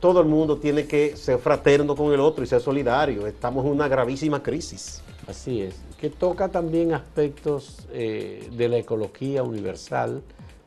Todo 0.00 0.20
el 0.20 0.26
mundo 0.26 0.58
tiene 0.58 0.86
que 0.86 1.16
ser 1.16 1.38
fraterno 1.38 1.96
con 1.96 2.12
el 2.12 2.20
otro 2.20 2.44
y 2.44 2.46
ser 2.46 2.60
solidario. 2.60 3.26
Estamos 3.26 3.64
en 3.64 3.72
una 3.72 3.88
gravísima 3.88 4.42
crisis. 4.42 5.02
Así 5.28 5.60
es, 5.60 5.74
que 6.00 6.08
toca 6.08 6.48
también 6.48 6.94
aspectos 6.94 7.86
eh, 7.92 8.48
de 8.50 8.68
la 8.68 8.78
ecología 8.78 9.42
universal, 9.42 10.22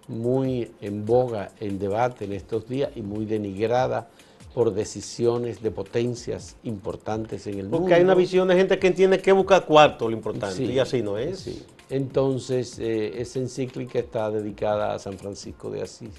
muy 0.07 0.71
en 0.81 1.03
boga, 1.03 1.51
en 1.59 1.79
debate 1.79 2.25
en 2.25 2.33
estos 2.33 2.69
días 2.69 2.91
y 2.95 3.01
muy 3.01 3.25
denigrada 3.25 4.09
por 4.53 4.71
decisiones 4.71 5.63
de 5.63 5.71
potencias 5.71 6.57
importantes 6.63 7.47
en 7.47 7.55
el 7.55 7.63
mundo. 7.63 7.79
Porque 7.79 7.95
hay 7.95 8.03
una 8.03 8.13
visión 8.13 8.47
de 8.49 8.55
gente 8.55 8.77
que 8.77 8.87
entiende 8.87 9.19
que 9.19 9.31
buscar 9.31 9.65
cuarto 9.65 10.07
lo 10.07 10.15
importante, 10.15 10.63
y 10.63 10.77
así 10.77 11.01
no 11.01 11.17
es. 11.17 11.49
Entonces, 11.89 12.77
eh, 12.77 13.19
esa 13.19 13.39
encíclica 13.39 13.97
está 13.97 14.29
dedicada 14.29 14.93
a 14.93 14.99
San 14.99 15.17
Francisco 15.17 15.71
de 15.71 15.81
Asís, 15.81 16.11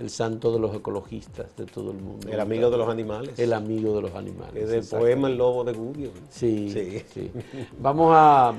el 0.00 0.10
santo 0.10 0.52
de 0.52 0.58
los 0.58 0.74
ecologistas 0.74 1.54
de 1.56 1.66
todo 1.66 1.92
el 1.92 1.98
mundo. 1.98 2.28
El 2.28 2.40
amigo 2.40 2.70
de 2.70 2.76
los 2.76 2.88
animales. 2.88 3.38
El 3.38 3.52
amigo 3.52 3.94
de 3.96 4.02
los 4.02 4.14
animales. 4.14 4.64
Es 4.64 4.70
del 4.70 4.84
poema 5.00 5.28
El 5.28 5.36
Lobo 5.36 5.64
de 5.64 5.72
Gubbio. 5.72 6.10
Sí, 6.30 7.04
sí. 7.12 7.30
Vamos 7.78 8.12
a, 8.14 8.54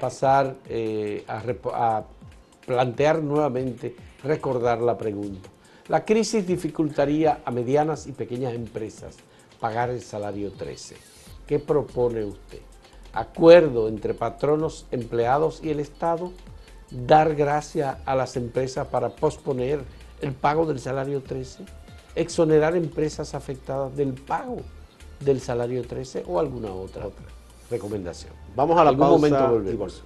pasar 0.00 0.56
eh, 0.68 1.24
a 1.28 2.04
plantear 2.66 3.22
nuevamente, 3.22 3.94
recordar 4.22 4.80
la 4.80 4.96
pregunta. 4.98 5.48
La 5.88 6.04
crisis 6.04 6.46
dificultaría 6.46 7.40
a 7.44 7.50
medianas 7.50 8.06
y 8.06 8.12
pequeñas 8.12 8.54
empresas 8.54 9.16
pagar 9.58 9.90
el 9.90 10.00
salario 10.00 10.52
13. 10.52 10.96
¿Qué 11.46 11.58
propone 11.58 12.24
usted? 12.24 12.60
¿Acuerdo 13.12 13.88
entre 13.88 14.14
patronos, 14.14 14.86
empleados 14.92 15.60
y 15.64 15.70
el 15.70 15.80
Estado? 15.80 16.30
¿Dar 16.90 17.34
gracia 17.34 17.98
a 18.06 18.14
las 18.14 18.36
empresas 18.36 18.86
para 18.86 19.10
posponer 19.10 19.80
el 20.20 20.32
pago 20.32 20.66
del 20.66 20.78
salario 20.78 21.22
13? 21.22 21.64
¿Exonerar 22.14 22.76
empresas 22.76 23.34
afectadas 23.34 23.96
del 23.96 24.14
pago 24.14 24.62
del 25.20 25.40
salario 25.40 25.82
13 25.86 26.24
o 26.26 26.40
alguna 26.40 26.72
otra, 26.72 27.06
recomendación? 27.70 28.32
Vamos 28.56 28.78
a 28.78 28.84
la 28.84 28.96
pausa 28.96 29.10
momento 29.10 29.44
y 29.44 29.48
volvemos. 29.48 30.04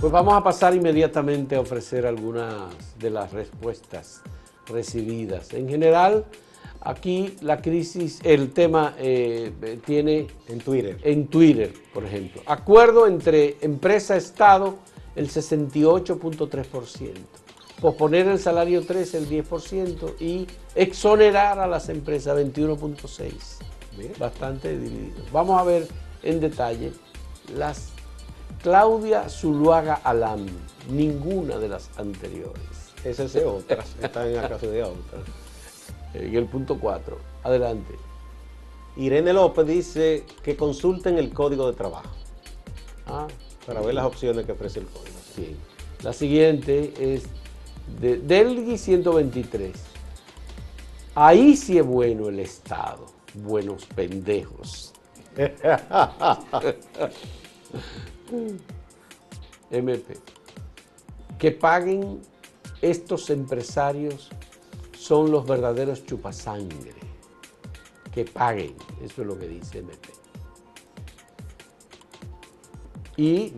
Pues 0.00 0.12
vamos 0.12 0.32
a 0.34 0.44
pasar 0.44 0.76
inmediatamente 0.76 1.56
a 1.56 1.60
ofrecer 1.60 2.06
algunas 2.06 2.70
de 3.00 3.10
las 3.10 3.32
respuestas 3.32 4.22
recibidas. 4.68 5.52
En 5.54 5.68
general, 5.68 6.24
aquí 6.80 7.36
la 7.40 7.60
crisis, 7.60 8.20
el 8.22 8.52
tema 8.52 8.94
eh, 8.98 9.52
tiene... 9.84 10.26
En 10.48 10.58
Twitter. 10.60 10.98
En 11.02 11.28
Twitter, 11.28 11.72
por 11.92 12.04
ejemplo. 12.04 12.42
Acuerdo 12.46 13.06
entre 13.06 13.56
empresa-estado, 13.60 14.76
el 15.16 15.28
68.3%. 15.28 17.12
Posponer 17.80 18.26
el 18.26 18.38
salario 18.38 18.84
13, 18.84 19.18
el 19.18 19.28
10%. 19.28 20.14
Y 20.20 20.46
exonerar 20.74 21.58
a 21.58 21.66
las 21.66 21.88
empresas, 21.88 22.36
21.6%. 22.36 24.18
Bastante 24.18 24.78
dividido. 24.78 25.24
Vamos 25.32 25.60
a 25.60 25.64
ver 25.64 25.88
en 26.22 26.40
detalle 26.40 26.92
las 27.54 27.92
Claudia 28.62 29.28
Zuluaga 29.28 30.00
Alam, 30.04 30.46
ninguna 30.90 31.58
de 31.58 31.68
las 31.68 31.90
anteriores. 31.98 32.62
Esa 33.04 33.24
es 33.24 33.36
otra, 33.36 33.84
está 34.02 34.26
en 34.26 34.34
la 34.34 34.48
de 34.48 34.82
otra. 34.82 35.18
En 36.14 36.34
el 36.34 36.46
punto 36.46 36.78
4, 36.78 37.18
adelante. 37.42 37.94
Irene 38.96 39.32
López 39.32 39.66
dice 39.66 40.24
que 40.42 40.56
consulten 40.56 41.18
el 41.18 41.32
código 41.32 41.70
de 41.70 41.76
trabajo. 41.76 42.10
Ah, 43.06 43.26
para 43.66 43.80
ver 43.80 43.94
las 43.94 44.04
opciones 44.04 44.44
que 44.44 44.52
ofrece 44.52 44.80
el 44.80 44.86
código. 44.86 45.16
Bien. 45.36 45.56
La 46.02 46.12
siguiente 46.12 46.92
es 46.98 47.24
de 48.00 48.18
Delgui 48.18 48.76
123. 48.78 49.72
Ahí 51.14 51.56
sí 51.56 51.78
es 51.78 51.86
bueno 51.86 52.28
el 52.28 52.38
Estado. 52.40 53.06
Buenos 53.34 53.84
pendejos. 53.86 54.92
MP. 59.70 60.16
Que 61.38 61.52
paguen 61.52 62.20
estos 62.80 63.30
empresarios 63.30 64.30
son 64.98 65.30
los 65.30 65.46
verdaderos 65.46 66.04
chupasangre. 66.04 66.92
Que 68.12 68.24
paguen, 68.24 68.74
eso 69.00 69.22
es 69.22 69.28
lo 69.28 69.38
que 69.38 69.46
dice 69.46 69.78
MP. 69.78 70.08
Y 73.16 73.52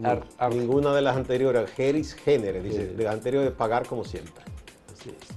ninguna 0.52 0.94
de 0.94 1.02
las 1.02 1.16
anteriores, 1.16 1.70
Geris 1.70 2.14
Génere, 2.14 2.62
dice, 2.62 2.88
de 2.88 3.04
las 3.04 3.14
anteriores 3.14 3.52
pagar 3.52 3.86
como 3.86 4.04
siempre. 4.04 4.44
Así 4.92 5.10
es. 5.10 5.28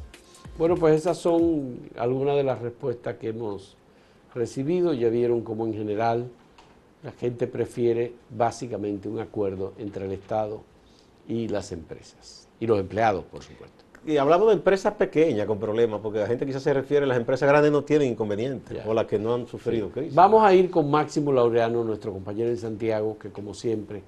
Bueno, 0.57 0.75
pues 0.75 0.95
esas 0.95 1.17
son 1.17 1.89
algunas 1.97 2.35
de 2.35 2.43
las 2.43 2.61
respuestas 2.61 3.15
que 3.17 3.29
hemos 3.29 3.77
recibido. 4.35 4.93
Ya 4.93 5.09
vieron 5.09 5.41
como 5.41 5.65
en 5.65 5.73
general 5.73 6.29
la 7.01 7.11
gente 7.11 7.47
prefiere 7.47 8.13
básicamente 8.29 9.09
un 9.09 9.19
acuerdo 9.19 9.73
entre 9.77 10.05
el 10.05 10.11
Estado 10.11 10.63
y 11.27 11.47
las 11.47 11.71
empresas, 11.71 12.47
y 12.59 12.67
los 12.67 12.79
empleados, 12.79 13.25
por 13.25 13.43
supuesto. 13.43 13.82
Y 14.05 14.17
hablamos 14.17 14.47
de 14.47 14.53
empresas 14.53 14.93
pequeñas 14.95 15.47
con 15.47 15.59
problemas, 15.59 16.01
porque 16.01 16.19
la 16.19 16.27
gente 16.27 16.45
quizás 16.45 16.61
se 16.61 16.73
refiere, 16.73 17.05
a 17.05 17.07
las 17.07 17.17
empresas 17.17 17.47
grandes 17.47 17.71
no 17.71 17.83
tienen 17.83 18.09
inconvenientes, 18.09 18.79
o 18.85 18.93
las 18.93 19.05
que 19.05 19.17
no 19.17 19.33
han 19.33 19.47
sufrido 19.47 19.89
crisis. 19.89 20.13
Vamos 20.13 20.43
a 20.43 20.53
ir 20.53 20.69
con 20.69 20.91
Máximo 20.91 21.31
Laureano, 21.31 21.83
nuestro 21.85 22.11
compañero 22.11 22.49
en 22.49 22.57
Santiago, 22.57 23.17
que 23.17 23.29
como 23.29 23.53
siempre 23.53 24.03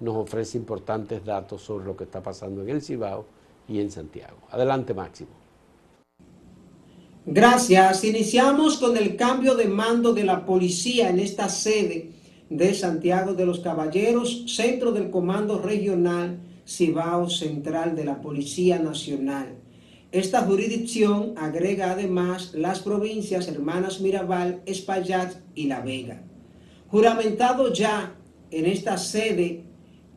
nos 0.00 0.16
ofrece 0.16 0.58
importantes 0.58 1.24
datos 1.24 1.62
sobre 1.62 1.86
lo 1.86 1.96
que 1.96 2.04
está 2.04 2.22
pasando 2.22 2.62
en 2.62 2.68
el 2.68 2.82
Cibao 2.82 3.24
y 3.66 3.80
en 3.80 3.90
Santiago. 3.90 4.36
Adelante, 4.50 4.92
Máximo. 4.92 5.30
Gracias. 7.24 8.04
Iniciamos 8.04 8.78
con 8.78 8.96
el 8.96 9.16
cambio 9.16 9.54
de 9.54 9.66
mando 9.66 10.12
de 10.12 10.24
la 10.24 10.44
policía 10.44 11.08
en 11.08 11.18
esta 11.20 11.48
sede 11.48 12.10
de 12.50 12.74
Santiago 12.74 13.34
de 13.34 13.46
los 13.46 13.60
Caballeros, 13.60 14.44
centro 14.46 14.92
del 14.92 15.10
Comando 15.10 15.58
Regional 15.58 16.38
Cibao 16.68 17.30
Central 17.30 17.96
de 17.96 18.04
la 18.04 18.20
Policía 18.20 18.78
Nacional. 18.78 19.56
Esta 20.12 20.42
jurisdicción 20.42 21.32
agrega 21.36 21.92
además 21.92 22.52
las 22.54 22.80
provincias 22.80 23.48
hermanas 23.48 24.02
Mirabal, 24.02 24.60
Espaillat 24.66 25.36
y 25.54 25.66
La 25.66 25.80
Vega. 25.80 26.22
Juramentado 26.88 27.72
ya 27.72 28.14
en 28.50 28.66
esta 28.66 28.98
sede 28.98 29.64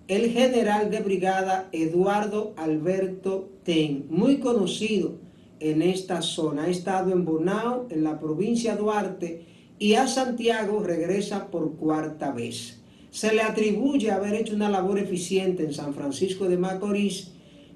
el 0.09 0.29
general 0.31 0.91
de 0.91 0.99
brigada 0.99 1.69
Eduardo 1.71 2.53
Alberto 2.57 3.49
Ten, 3.63 4.07
muy 4.09 4.39
conocido 4.39 5.19
en 5.61 5.81
esta 5.81 6.21
zona. 6.21 6.63
Ha 6.63 6.67
estado 6.67 7.13
en 7.13 7.23
Bonao, 7.23 7.87
en 7.89 8.03
la 8.03 8.19
provincia 8.19 8.75
Duarte, 8.75 9.45
y 9.79 9.93
a 9.93 10.05
Santiago 10.07 10.83
regresa 10.83 11.49
por 11.49 11.77
cuarta 11.77 12.31
vez. 12.31 12.80
Se 13.11 13.33
le 13.33 13.41
atribuye 13.41 14.09
haber 14.09 14.33
hecho 14.33 14.55
una 14.55 14.69
labor 14.69 14.97
eficiente 14.97 15.63
en 15.63 15.73
San 15.73 15.93
Francisco 15.93 16.49
de 16.49 16.57
Macorís, 16.57 17.31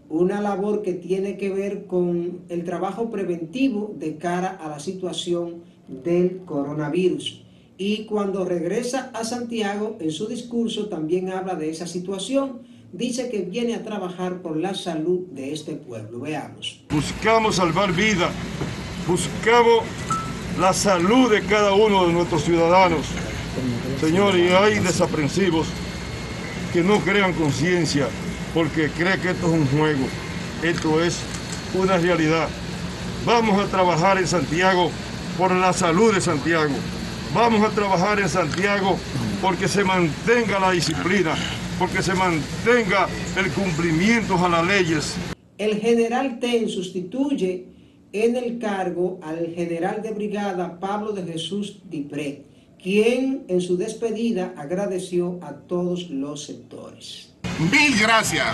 una 0.10 0.42
labor 0.42 0.82
que 0.82 0.94
tiene 0.94 1.38
que 1.38 1.50
ver 1.50 1.86
con 1.86 2.42
el 2.50 2.64
trabajo 2.64 3.12
preventivo 3.12 3.94
de 3.98 4.18
cara 4.18 4.58
a 4.60 4.70
la 4.70 4.80
situación 4.80 5.64
del 5.88 6.38
coronavirus. 6.46 7.44
Y 7.78 8.06
cuando 8.06 8.46
regresa 8.46 9.12
a 9.14 9.24
Santiago, 9.24 9.98
en 10.00 10.12
su 10.12 10.28
discurso 10.28 10.88
también 10.88 11.30
habla 11.30 11.56
de 11.56 11.70
esa 11.70 11.86
situación. 11.86 12.62
Dice 12.94 13.30
que 13.30 13.42
viene 13.42 13.76
a 13.76 13.84
trabajar 13.84 14.42
por 14.42 14.56
la 14.56 14.74
salud 14.74 15.28
de 15.32 15.52
este 15.52 15.74
pueblo. 15.74 16.22
Veamos. 16.22 16.82
Buscamos 16.90 17.58
salvar 17.58 17.94
vida 17.94 18.32
buscamos 19.08 19.84
la 20.60 20.74
salud 20.74 21.32
de 21.32 21.42
cada 21.44 21.74
uno 21.74 22.08
de 22.08 22.14
nuestros 22.14 22.44
ciudadanos. 22.44 23.06
Señor, 24.00 24.38
y 24.38 24.48
hay 24.50 24.80
desaprensivos 24.80 25.68
que 26.74 26.84
no 26.84 27.00
crean 27.00 27.34
conciencia 27.34 28.08
porque 28.54 28.90
creen 28.90 29.20
que 29.22 29.32
esto 29.32 29.48
es 29.48 29.54
un 29.54 29.68
juego. 29.68 30.06
Esto 30.64 31.04
es 31.04 31.20
una 31.74 31.98
realidad. 31.98 32.48
Vamos 33.26 33.60
a 33.60 33.68
trabajar 33.68 34.18
en 34.18 34.28
Santiago 34.28 34.92
por 35.38 35.52
la 35.54 35.74
salud 35.74 36.14
de 36.14 36.22
Santiago. 36.22 36.74
Vamos 37.34 37.62
a 37.64 37.70
trabajar 37.74 38.20
en 38.20 38.30
Santiago 38.30 38.98
porque 39.42 39.68
se 39.68 39.84
mantenga 39.84 40.60
la 40.60 40.72
disciplina, 40.72 41.36
porque 41.78 42.02
se 42.02 42.14
mantenga 42.14 43.08
el 43.38 43.52
cumplimiento 43.52 44.38
a 44.44 44.50
las 44.50 44.66
leyes. 44.66 45.16
El 45.58 45.80
general 45.80 46.40
Ten 46.40 46.70
sustituye 46.70 47.66
en 48.14 48.36
el 48.36 48.60
cargo 48.60 49.20
al 49.22 49.54
general 49.54 50.02
de 50.02 50.12
brigada 50.12 50.80
Pablo 50.80 51.12
de 51.12 51.24
Jesús 51.24 51.82
Dipré, 51.90 52.44
quien 52.82 53.46
en 53.48 53.62
su 53.62 53.78
despedida 53.78 54.54
agradeció 54.58 55.40
a 55.42 55.54
todos 55.54 56.10
los 56.10 56.44
sectores. 56.46 57.30
Mil 57.72 57.98
gracias 58.00 58.48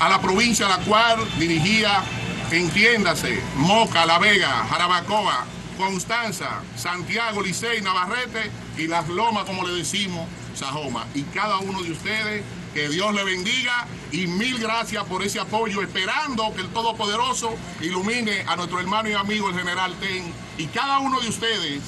a 0.00 0.08
la 0.08 0.20
provincia 0.20 0.66
a 0.66 0.78
la 0.78 0.84
cual 0.84 1.18
dirigía, 1.38 2.02
entiéndase, 2.50 3.40
Moca, 3.56 4.04
La 4.06 4.18
Vega, 4.18 4.48
Jarabacoa, 4.48 5.46
Constanza, 5.76 6.60
Santiago, 6.76 7.42
Licey, 7.42 7.80
Navarrete 7.80 8.50
y 8.78 8.86
Las 8.86 9.08
Lomas, 9.08 9.44
como 9.44 9.66
le 9.66 9.74
decimos, 9.74 10.28
Sajoma. 10.54 11.06
Y 11.14 11.22
cada 11.22 11.58
uno 11.58 11.82
de 11.82 11.92
ustedes, 11.92 12.42
que 12.72 12.88
Dios 12.88 13.14
le 13.14 13.24
bendiga 13.24 13.86
y 14.12 14.26
mil 14.26 14.58
gracias 14.58 15.04
por 15.04 15.22
ese 15.22 15.38
apoyo, 15.38 15.82
esperando 15.82 16.52
que 16.54 16.62
el 16.62 16.68
Todopoderoso 16.68 17.54
ilumine 17.80 18.44
a 18.46 18.56
nuestro 18.56 18.80
hermano 18.80 19.08
y 19.08 19.12
amigo 19.12 19.50
el 19.50 19.56
general 19.56 19.94
Ten 20.00 20.32
y 20.58 20.66
cada 20.66 20.98
uno 20.98 21.20
de 21.20 21.28
ustedes 21.28 21.82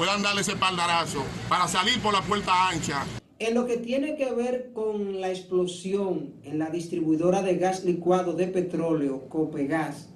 puedan 0.00 0.22
darle 0.22 0.40
ese 0.40 0.56
paldarazo 0.56 1.22
para 1.46 1.68
salir 1.68 2.00
por 2.00 2.14
la 2.14 2.22
puerta 2.22 2.70
ancha. 2.70 3.04
En 3.38 3.54
lo 3.54 3.66
que 3.66 3.76
tiene 3.76 4.16
que 4.16 4.32
ver 4.32 4.70
con 4.72 5.20
la 5.20 5.28
explosión 5.28 6.36
en 6.42 6.58
la 6.58 6.70
distribuidora 6.70 7.42
de 7.42 7.58
gas 7.58 7.84
licuado 7.84 8.32
de 8.32 8.46
petróleo, 8.46 9.28
Copegas, 9.28 10.08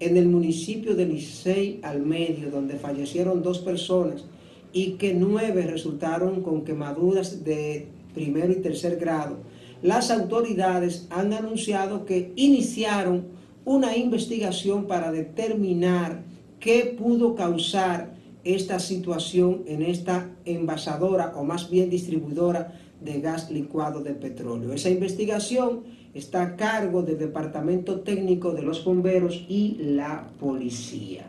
en 0.00 0.16
el 0.16 0.26
municipio 0.26 0.96
de 0.96 1.06
Licey 1.06 1.78
al 1.84 2.02
medio, 2.02 2.50
donde 2.50 2.74
fallecieron 2.74 3.40
dos 3.44 3.60
personas 3.60 4.24
y 4.72 4.94
que 4.94 5.14
nueve 5.14 5.62
resultaron 5.62 6.42
con 6.42 6.64
quemaduras 6.64 7.44
de 7.44 7.86
primero 8.12 8.50
y 8.50 8.56
tercer 8.56 8.96
grado, 8.96 9.36
las 9.80 10.10
autoridades 10.10 11.06
han 11.08 11.32
anunciado 11.34 12.04
que 12.04 12.32
iniciaron 12.34 13.28
una 13.64 13.96
investigación 13.96 14.88
para 14.88 15.12
determinar 15.12 16.24
qué 16.58 16.96
pudo 16.98 17.36
causar 17.36 18.18
esta 18.44 18.78
situación 18.80 19.62
en 19.66 19.82
esta 19.82 20.30
envasadora 20.44 21.32
o 21.36 21.44
más 21.44 21.70
bien 21.70 21.90
distribuidora 21.90 22.80
de 23.00 23.20
gas 23.20 23.50
licuado 23.50 24.02
de 24.02 24.14
petróleo. 24.14 24.72
Esa 24.72 24.90
investigación 24.90 25.84
está 26.14 26.42
a 26.42 26.56
cargo 26.56 27.02
del 27.02 27.18
Departamento 27.18 28.00
Técnico 28.00 28.52
de 28.52 28.62
los 28.62 28.84
Bomberos 28.84 29.44
y 29.48 29.76
la 29.80 30.28
Policía. 30.38 31.26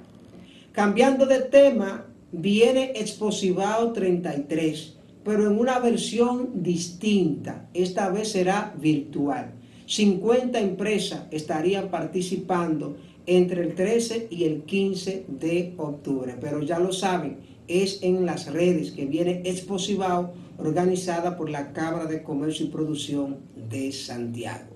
Cambiando 0.72 1.26
de 1.26 1.40
tema, 1.40 2.06
viene 2.32 2.94
Exposivao 2.96 3.92
33, 3.92 4.96
pero 5.24 5.48
en 5.48 5.60
una 5.60 5.80
versión 5.80 6.64
distinta. 6.64 7.68
Esta 7.74 8.10
vez 8.10 8.32
será 8.32 8.74
virtual. 8.80 9.52
50 9.86 10.60
empresas 10.60 11.24
estarían 11.32 11.90
participando 11.90 12.96
entre 13.38 13.62
el 13.62 13.76
13 13.76 14.28
y 14.30 14.44
el 14.44 14.64
15 14.64 15.26
de 15.28 15.74
octubre. 15.78 16.36
Pero 16.40 16.62
ya 16.62 16.80
lo 16.80 16.92
saben, 16.92 17.38
es 17.68 18.00
en 18.02 18.26
las 18.26 18.52
redes 18.52 18.92
que 18.92 19.06
viene 19.06 19.42
Exposivao, 19.46 20.34
organizada 20.58 21.38
por 21.38 21.50
la 21.50 21.72
Cámara 21.74 22.06
de 22.06 22.24
Comercio 22.24 22.66
y 22.66 22.70
Producción 22.70 23.38
de 23.70 23.92
Santiago. 23.92 24.70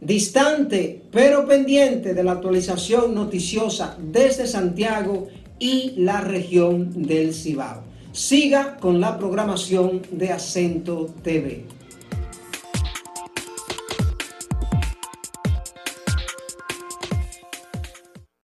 Distante, 0.00 1.02
pero 1.10 1.46
pendiente 1.46 2.14
de 2.14 2.22
la 2.22 2.32
actualización 2.32 3.14
noticiosa 3.14 3.98
desde 4.00 4.46
Santiago 4.46 5.28
y 5.58 5.92
la 5.96 6.20
región 6.20 7.02
del 7.02 7.34
Cibao. 7.34 7.82
Siga 8.12 8.76
con 8.78 9.00
la 9.00 9.18
programación 9.18 10.02
de 10.12 10.30
Acento 10.30 11.12
TV. 11.22 11.77